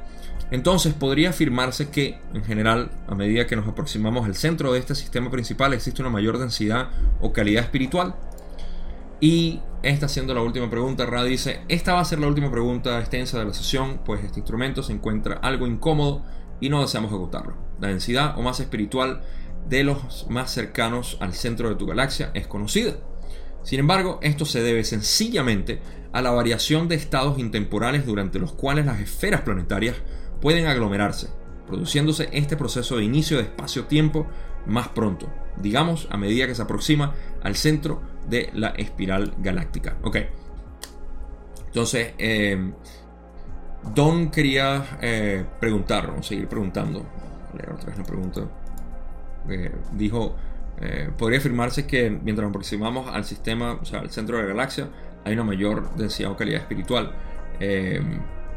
[0.50, 4.94] entonces podría afirmarse que, en general, a medida que nos aproximamos al centro de este
[4.94, 6.90] sistema principal, existe una mayor densidad
[7.20, 8.14] o calidad espiritual.
[9.20, 13.00] Y esta siendo la última pregunta, Ra dice, esta va a ser la última pregunta
[13.00, 16.22] extensa de la sesión, pues este instrumento se encuentra algo incómodo
[16.60, 17.56] y no deseamos agotarlo.
[17.80, 19.22] La densidad o más espiritual
[19.68, 22.94] de los más cercanos al centro de tu galaxia es conocida.
[23.62, 25.80] Sin embargo, esto se debe sencillamente
[26.12, 29.96] a la variación de estados intemporales durante los cuales las esferas planetarias
[30.40, 31.28] pueden aglomerarse,
[31.66, 34.26] produciéndose este proceso de inicio de espacio-tiempo
[34.66, 39.96] más pronto, digamos a medida que se aproxima al centro de la espiral galáctica.
[40.02, 40.16] Ok.
[41.68, 42.72] Entonces, eh,
[43.94, 47.04] Don quería eh, preguntar, vamos a seguir preguntando.
[47.54, 48.40] leer otra vez la pregunta.
[49.48, 50.34] Eh, dijo,
[50.80, 54.48] eh, podría afirmarse que mientras nos aproximamos al sistema, o sea, al centro de la
[54.48, 54.88] galaxia,
[55.24, 57.14] hay una mayor densidad o calidad espiritual.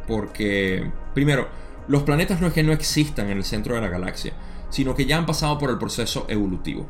[0.07, 1.47] porque, primero,
[1.89, 4.33] los planetas no es que no existan en el centro de la galaxia,
[4.69, 6.87] sino que ya han pasado por el proceso evolutivo.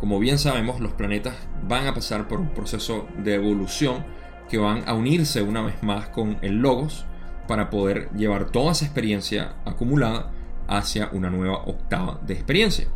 [0.00, 4.04] Como bien sabemos, los planetas van a pasar por un proceso de evolución
[4.50, 7.06] que van a unirse una vez más con el Logos
[7.46, 10.32] para poder llevar toda esa experiencia acumulada
[10.66, 12.88] hacia una nueva octava de experiencia.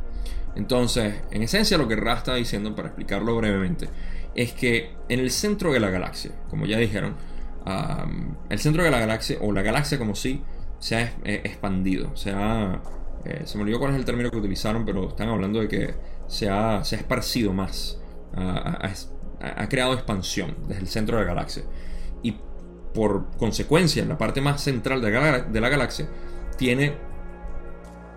[0.57, 3.89] Entonces, en esencia lo que Ra está diciendo, para explicarlo brevemente,
[4.35, 7.15] es que en el centro de la galaxia, como ya dijeron,
[8.49, 10.43] el centro de la galaxia, o la galaxia como sí,
[10.79, 12.81] se ha eh, expandido, se ha...
[13.24, 15.95] Eh, se me olvidó cuál es el término que utilizaron, pero están hablando de que
[16.29, 18.01] se ha, se ha esparcido más,
[18.37, 18.89] ha,
[19.41, 21.64] ha creado expansión desde el centro de la galaxia.
[22.22, 22.37] Y
[22.95, 25.11] por consecuencia, en la parte más central de
[25.61, 26.09] la, galaxia,
[26.57, 26.97] tiene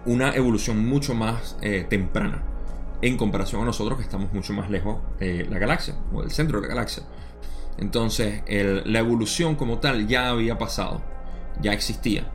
[0.05, 2.43] una evolución mucho más eh, temprana
[3.01, 6.62] en comparación a nosotros que estamos mucho más lejos de la galaxia o del centro
[6.62, 7.03] de la galaxia.
[7.78, 11.01] Entonces, la evolución como tal ya había pasado,
[11.62, 12.30] ya existía.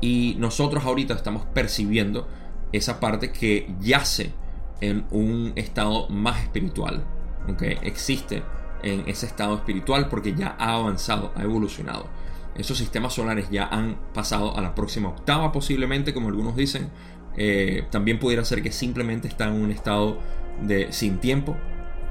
[0.00, 2.28] Y nosotros ahorita estamos percibiendo
[2.72, 4.32] esa parte que yace
[4.80, 7.04] en un estado más espiritual,
[7.46, 8.42] aunque existe
[8.82, 12.06] en ese estado espiritual porque ya ha avanzado, ha evolucionado.
[12.54, 16.90] Esos sistemas solares ya han pasado a la próxima octava posiblemente, como algunos dicen.
[17.36, 20.18] Eh, también pudiera ser que simplemente está en un estado
[20.62, 21.56] de sin tiempo.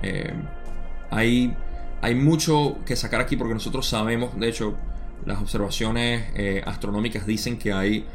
[0.04, 0.34] Eh,
[1.12, 1.54] hay,
[2.02, 4.76] hay mucho que sacar aquí porque nosotros sabemos, de hecho,
[5.26, 8.06] las observaciones eh, astronómicas dicen que hay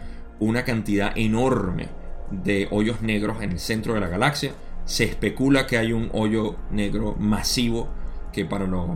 [0.41, 1.89] una cantidad enorme
[2.31, 4.53] de hoyos negros en el centro de la galaxia.
[4.85, 7.89] Se especula que hay un hoyo negro masivo
[8.33, 8.91] que para los,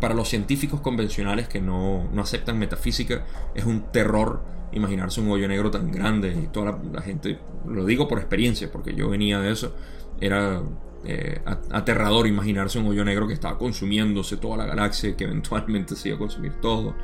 [0.00, 3.24] para los científicos convencionales que no, aceptan metafísica
[3.54, 8.08] es un terror imaginarse un hoyo negro tan grande y toda la, gente, lo digo
[8.08, 9.74] por experiencia, porque yo venía de eso,
[10.20, 10.60] era
[11.04, 11.40] eh,
[11.70, 16.08] aterrador imaginarse un hoyo negro que estaba consumiéndose toda la galaxia y que eventualmente se
[16.08, 16.94] iba a consumir todo.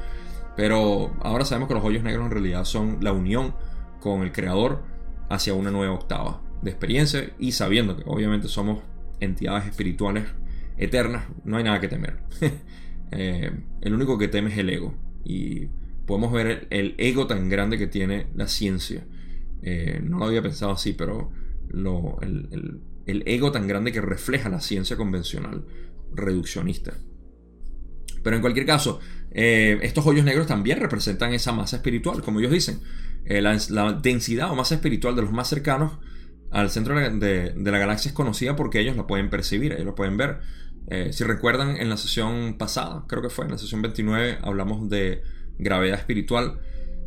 [0.56, 3.54] Pero ahora sabemos que los hoyos negros en realidad son la unión
[4.00, 4.82] con el creador
[5.28, 8.80] hacia una nueva octava de experiencia y sabiendo que obviamente somos
[9.20, 10.26] entidades espirituales
[10.76, 12.18] eternas, no hay nada que temer.
[13.14, 14.94] Eh, el único que teme es el ego.
[15.22, 15.66] Y
[16.06, 19.04] podemos ver el, ego tan grande que tiene la ciencia.
[19.60, 21.30] Eh, no lo había pensado así, pero
[22.22, 25.64] el, ego tan grande que refleja la ciencia convencional,
[26.14, 26.94] reduccionista.
[28.22, 29.00] Pero en cualquier caso,
[29.32, 32.80] eh, estos hoyos negros también representan esa masa espiritual, como ellos dicen.
[33.24, 35.98] la, la, densidad o masa espiritual de los más cercanos
[36.52, 40.16] al centro de, la galaxia es conocida porque ellos la pueden percibir, ellos lo pueden
[40.16, 40.40] ver.
[40.88, 44.88] Eh, si recuerdan en la sesión pasada, creo que fue en la sesión 29, hablamos
[44.90, 45.22] de
[45.58, 46.60] gravedad espiritual.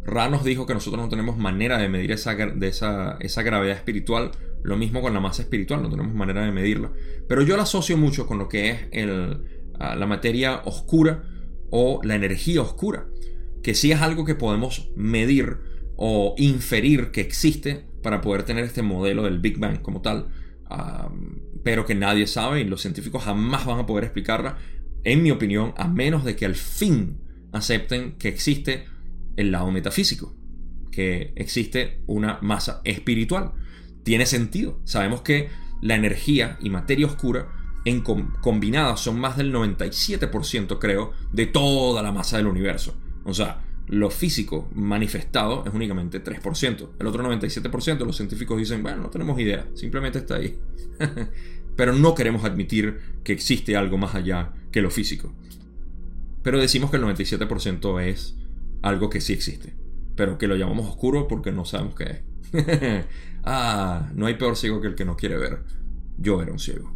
[0.03, 4.31] Ra nos dijo que nosotros no tenemos manera de medir esa gravedad espiritual.
[4.65, 6.91] Lo mismo con la masa espiritual, no tenemos manera de medirla.
[7.27, 9.43] Pero yo la asocio mucho con lo que es el,
[9.77, 11.23] la materia oscura
[11.69, 13.05] o la energía oscura.
[13.61, 15.57] Que sí es algo que podemos medir
[15.97, 20.29] o inferir que existe para poder tener este modelo del Big Bang como tal,
[21.63, 24.57] pero que nadie sabe y los científicos jamás van a poder explicarla,
[25.03, 27.19] en mi opinión, a menos de que al fin
[27.51, 28.85] acepten que existe
[29.35, 30.35] el lado metafísico,
[30.91, 33.53] que existe una masa espiritual.
[34.05, 34.79] Tiene sentido.
[34.83, 35.49] Sabemos que
[35.81, 37.49] la energía y materia oscura
[37.85, 42.95] en combinadas son más del 97%, creo, de toda la masa del universo.
[43.23, 46.89] O sea, lo físico manifestado es únicamente 3%.
[46.99, 50.57] El otro 97% los científicos dicen, bueno, no tenemos idea, simplemente está ahí.
[51.75, 55.33] Pero no queremos admitir que existe algo más allá que lo físico.
[56.43, 58.37] Pero decimos que el 97% es
[58.83, 59.73] algo que sí existe,
[60.15, 63.05] pero que lo llamamos oscuro porque no sabemos qué es.
[63.45, 65.63] ah, no hay peor ciego que el que no quiere ver.
[66.17, 66.93] Yo era un ciego.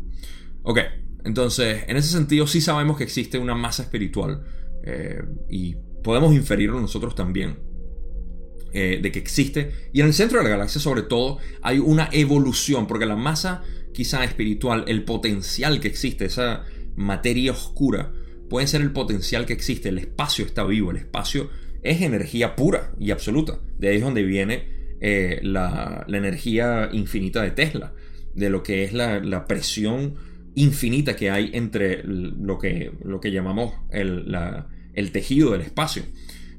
[0.64, 0.80] Ok,
[1.24, 4.44] entonces, en ese sentido sí sabemos que existe una masa espiritual
[4.84, 7.70] eh, y podemos inferirlo nosotros también.
[8.72, 9.90] Eh, de que existe.
[9.94, 13.64] Y en el centro de la galaxia, sobre todo, hay una evolución, porque la masa
[13.94, 18.14] quizá espiritual, el potencial que existe, esa materia oscura,
[18.48, 19.90] puede ser el potencial que existe.
[19.90, 21.50] El espacio está vivo, el espacio
[21.82, 23.60] es energía pura y absoluta.
[23.80, 27.94] De ahí es donde viene eh, la, energía infinita de Tesla,
[28.34, 30.16] de lo que es la, presión
[30.56, 36.04] infinita que hay entre lo que, lo que llamamos el, tejido del espacio.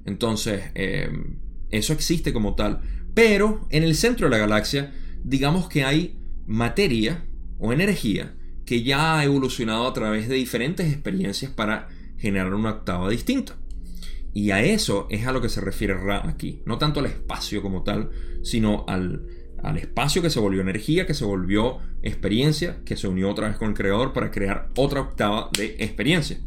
[0.06, 1.10] Entonces, eh,
[1.70, 2.80] eso existe como tal.
[3.14, 4.92] Pero en el centro de la galaxia,
[5.24, 7.24] digamos que hay materia
[7.58, 8.34] o energía
[8.64, 13.56] que ya ha evolucionado a través de diferentes experiencias para generar una octava distinta.
[14.32, 16.62] Y a eso es a lo que se refiere Ra aquí.
[16.64, 18.10] No tanto al espacio como tal,
[18.42, 19.26] sino al,
[19.76, 23.68] espacio que se volvió energía, que se volvió experiencia, que se unió otra vez con
[23.68, 26.38] el creador para crear otra octava de experiencia.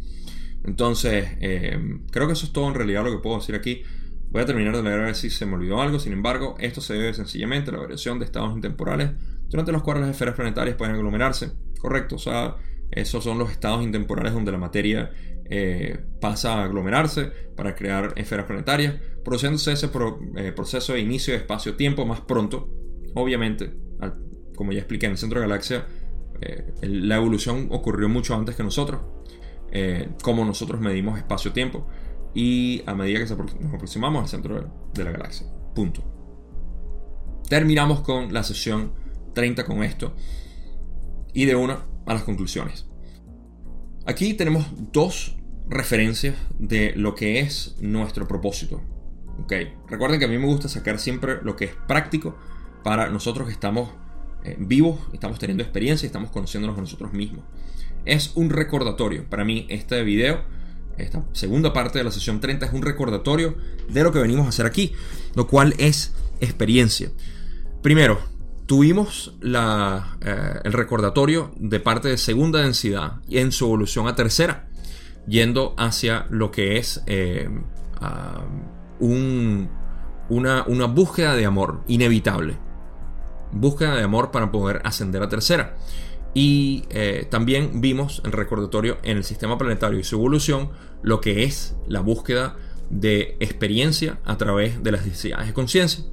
[0.64, 1.78] Entonces, eh,
[2.10, 3.84] creo que eso es todo en realidad lo que puedo decir aquí.
[4.32, 6.00] Voy a terminar de leer a ver si se me olvidó algo.
[6.00, 9.12] Sin embargo, esto se debe sencillamente a la variación de estados intemporales
[9.50, 11.52] durante los cuales las esferas planetarias pueden aglomerarse.
[11.78, 12.56] Correcto, o sea,
[12.90, 15.12] esos son los estados intemporales donde la materia
[15.46, 19.90] eh, pasa a aglomerarse para crear esferas planetarias, produciéndose ese
[20.38, 22.70] eh, proceso de inicio de espacio-tiempo más pronto.
[23.16, 23.74] Obviamente,
[24.56, 25.86] como ya expliqué en el centro de la galaxia,
[26.42, 29.02] eh, la evolución ocurrió mucho antes que nosotros,
[30.22, 31.88] como nosotros medimos espacio-tiempo,
[32.36, 35.48] y a medida que nos aproximamos al centro de la galaxia.
[35.74, 36.04] Punto.
[37.50, 38.94] Terminamos con la sesión
[39.34, 40.14] 30 con esto,
[41.34, 42.88] y de una a las conclusiones.
[44.06, 45.38] Aquí tenemos dos
[45.70, 48.82] referencias de lo que es nuestro propósito.
[49.44, 49.74] Okay.
[49.88, 52.38] Recuerden que a mí me gusta sacar siempre lo que es práctico
[52.84, 53.90] para nosotros que estamos
[54.44, 57.46] eh, vivos, estamos teniendo experiencia estamos conociéndonos a nosotros mismos.
[58.06, 59.30] Es un recordatorio.
[59.30, 60.42] Para mí este video,
[60.98, 63.58] esta segunda parte de la sesión 30 es un recordatorio
[63.90, 64.92] de lo que venimos a hacer aquí,
[65.36, 67.10] lo cual es experiencia.
[67.82, 68.20] Primero,
[68.66, 74.68] tuvimos eh, el recordatorio de parte de segunda densidad y en su evolución a tercera,
[75.28, 77.50] yendo hacia lo que es eh,
[79.00, 82.58] una, búsqueda de amor inevitable.
[83.52, 85.76] Búsqueda de amor para poder ascender a tercera.
[86.34, 90.72] Y eh, también vimos el recordatorio en el sistema planetario y su evolución,
[91.04, 92.56] lo que es la búsqueda
[92.90, 96.04] de experiencia a través de las densidades de conciencia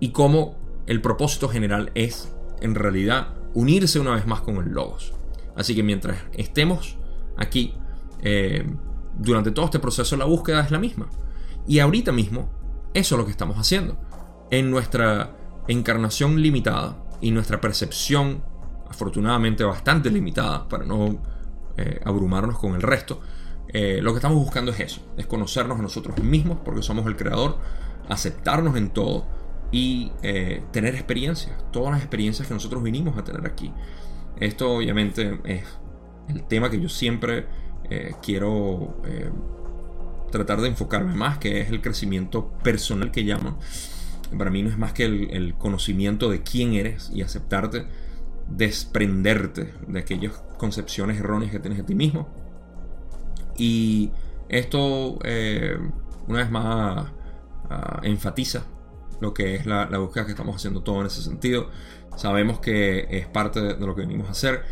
[0.00, 0.56] y cómo
[0.88, 5.12] el propósito general es, en realidad, unirse una vez más con el Logos.
[5.54, 6.96] Así que mientras estemos
[7.36, 7.74] aquí,
[8.22, 8.66] eh,
[9.18, 11.10] durante todo este proceso, la búsqueda es la misma.
[11.66, 12.48] Y ahorita mismo,
[12.94, 13.98] eso es lo que estamos haciendo.
[14.50, 15.36] En nuestra
[15.68, 18.42] encarnación limitada y nuestra percepción,
[18.88, 21.20] afortunadamente bastante limitada, para no
[21.76, 23.20] eh, abrumarnos con el resto,
[23.74, 27.16] eh, lo que estamos buscando es eso, es conocernos a nosotros mismos, porque somos el
[27.16, 27.58] creador,
[28.08, 29.26] aceptarnos en todo
[29.70, 33.72] y eh, tener experiencias, todas las experiencias que nosotros vinimos a tener aquí.
[34.40, 35.64] Esto obviamente es
[36.28, 37.46] el tema que yo siempre
[37.90, 39.30] eh, quiero eh,
[40.30, 43.58] tratar de enfocarme más, que es el crecimiento personal que llamo.
[44.36, 47.86] Para mí no es más que el, conocimiento de quién eres y aceptarte,
[48.46, 52.28] desprenderte de aquellas concepciones erróneas que tienes de ti mismo.
[53.56, 54.10] Y
[54.50, 55.18] esto,
[56.26, 57.10] una vez más,
[57.70, 58.64] ah, enfatiza
[59.20, 61.68] lo que es la, búsqueda que estamos haciendo todo en ese sentido.
[62.16, 64.62] Sabemos que es parte de, lo que venimos a hacer.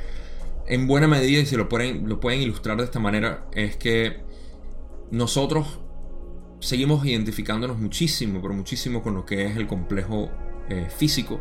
[0.67, 4.21] En buena medida, y si lo pueden, lo pueden ilustrar de esta manera, es que
[5.11, 5.81] nosotros
[6.61, 10.31] seguimos identificándonos muchísimo, pero muchísimo con lo que es el complejo
[10.69, 11.41] eh, físico,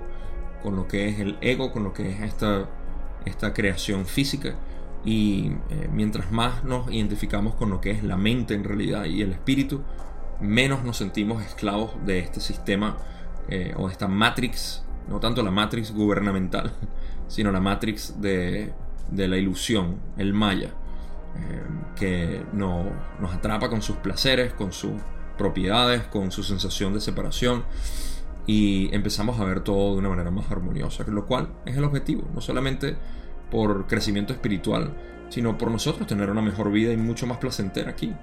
[0.62, 2.70] con lo que es el ego, con lo que es esta,
[3.26, 4.56] esta creación física.
[5.04, 9.22] Y eh, mientras más nos identificamos con lo que es la mente en realidad y
[9.22, 9.82] el espíritu,
[10.42, 12.98] menos nos sentimos esclavos de este sistema
[13.48, 16.72] eh, o de esta matrix, no tanto la matrix gubernamental,
[17.28, 18.74] sino la matrix de,
[19.12, 20.70] la ilusión, el maya,
[21.38, 21.64] eh,
[21.96, 24.94] que nos atrapa con sus placeres, con sus
[25.38, 27.64] propiedades, con su sensación de separación
[28.48, 32.24] y empezamos a ver todo de una manera más armoniosa, lo cual es el objetivo,
[32.34, 32.96] no solamente
[33.50, 34.96] por crecimiento espiritual,
[35.30, 38.14] sino por nosotros tener una mejor vida y mucho más placentera aquí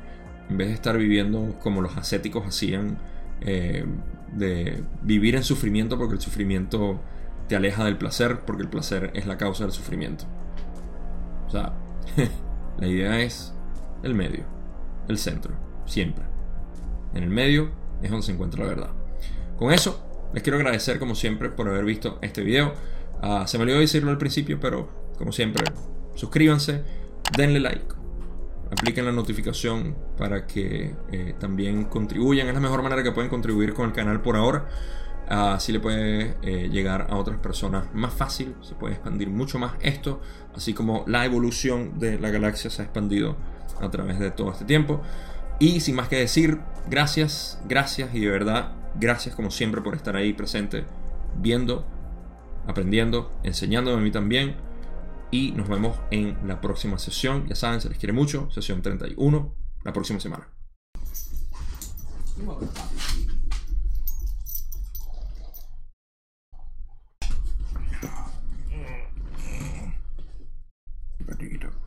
[0.53, 2.98] en vez de estar viviendo como los ascéticos hacían,
[3.40, 3.86] eh,
[4.32, 7.00] de vivir en sufrimiento porque el sufrimiento
[7.48, 10.26] te aleja del placer, porque el placer es la causa del sufrimiento.
[11.46, 11.72] O sea,
[12.78, 13.55] la idea es
[14.03, 14.44] el medio,
[15.09, 15.55] el centro,
[15.86, 16.24] siempre.
[17.14, 17.70] En el medio
[18.03, 18.90] es donde se encuentra la verdad.
[19.57, 22.74] Con eso, les quiero agradecer como siempre por haber visto este video.
[23.22, 25.64] Ah, se me olvidó decirlo al principio, pero como siempre,
[26.14, 26.82] suscríbanse,
[27.36, 28.01] denle like
[28.72, 32.48] apliquen la notificación para que eh, también contribuyan.
[32.48, 34.66] Es la mejor manera que pueden contribuir con el canal por ahora.
[35.28, 39.74] Así le puede eh, llegar a otras personas más fácil, se puede expandir mucho más
[39.80, 40.20] esto,
[40.54, 43.36] así como la evolución de la galaxia se ha expandido
[43.80, 45.00] a través de todo este tiempo.
[45.58, 46.58] Y sin más que decir,
[46.90, 50.84] gracias, gracias y de verdad Gracias como siempre por estar ahí presente,
[51.38, 51.86] viendo,
[52.66, 54.56] aprendiendo, enseñándome a mí también
[55.33, 57.49] y nos vemos en la próxima sesión.
[57.49, 58.49] Ya saben, se les quiere mucho.
[58.53, 60.47] Sesión 31, la próxima semana.
[62.39, 62.47] Un
[71.26, 71.82] Perdido.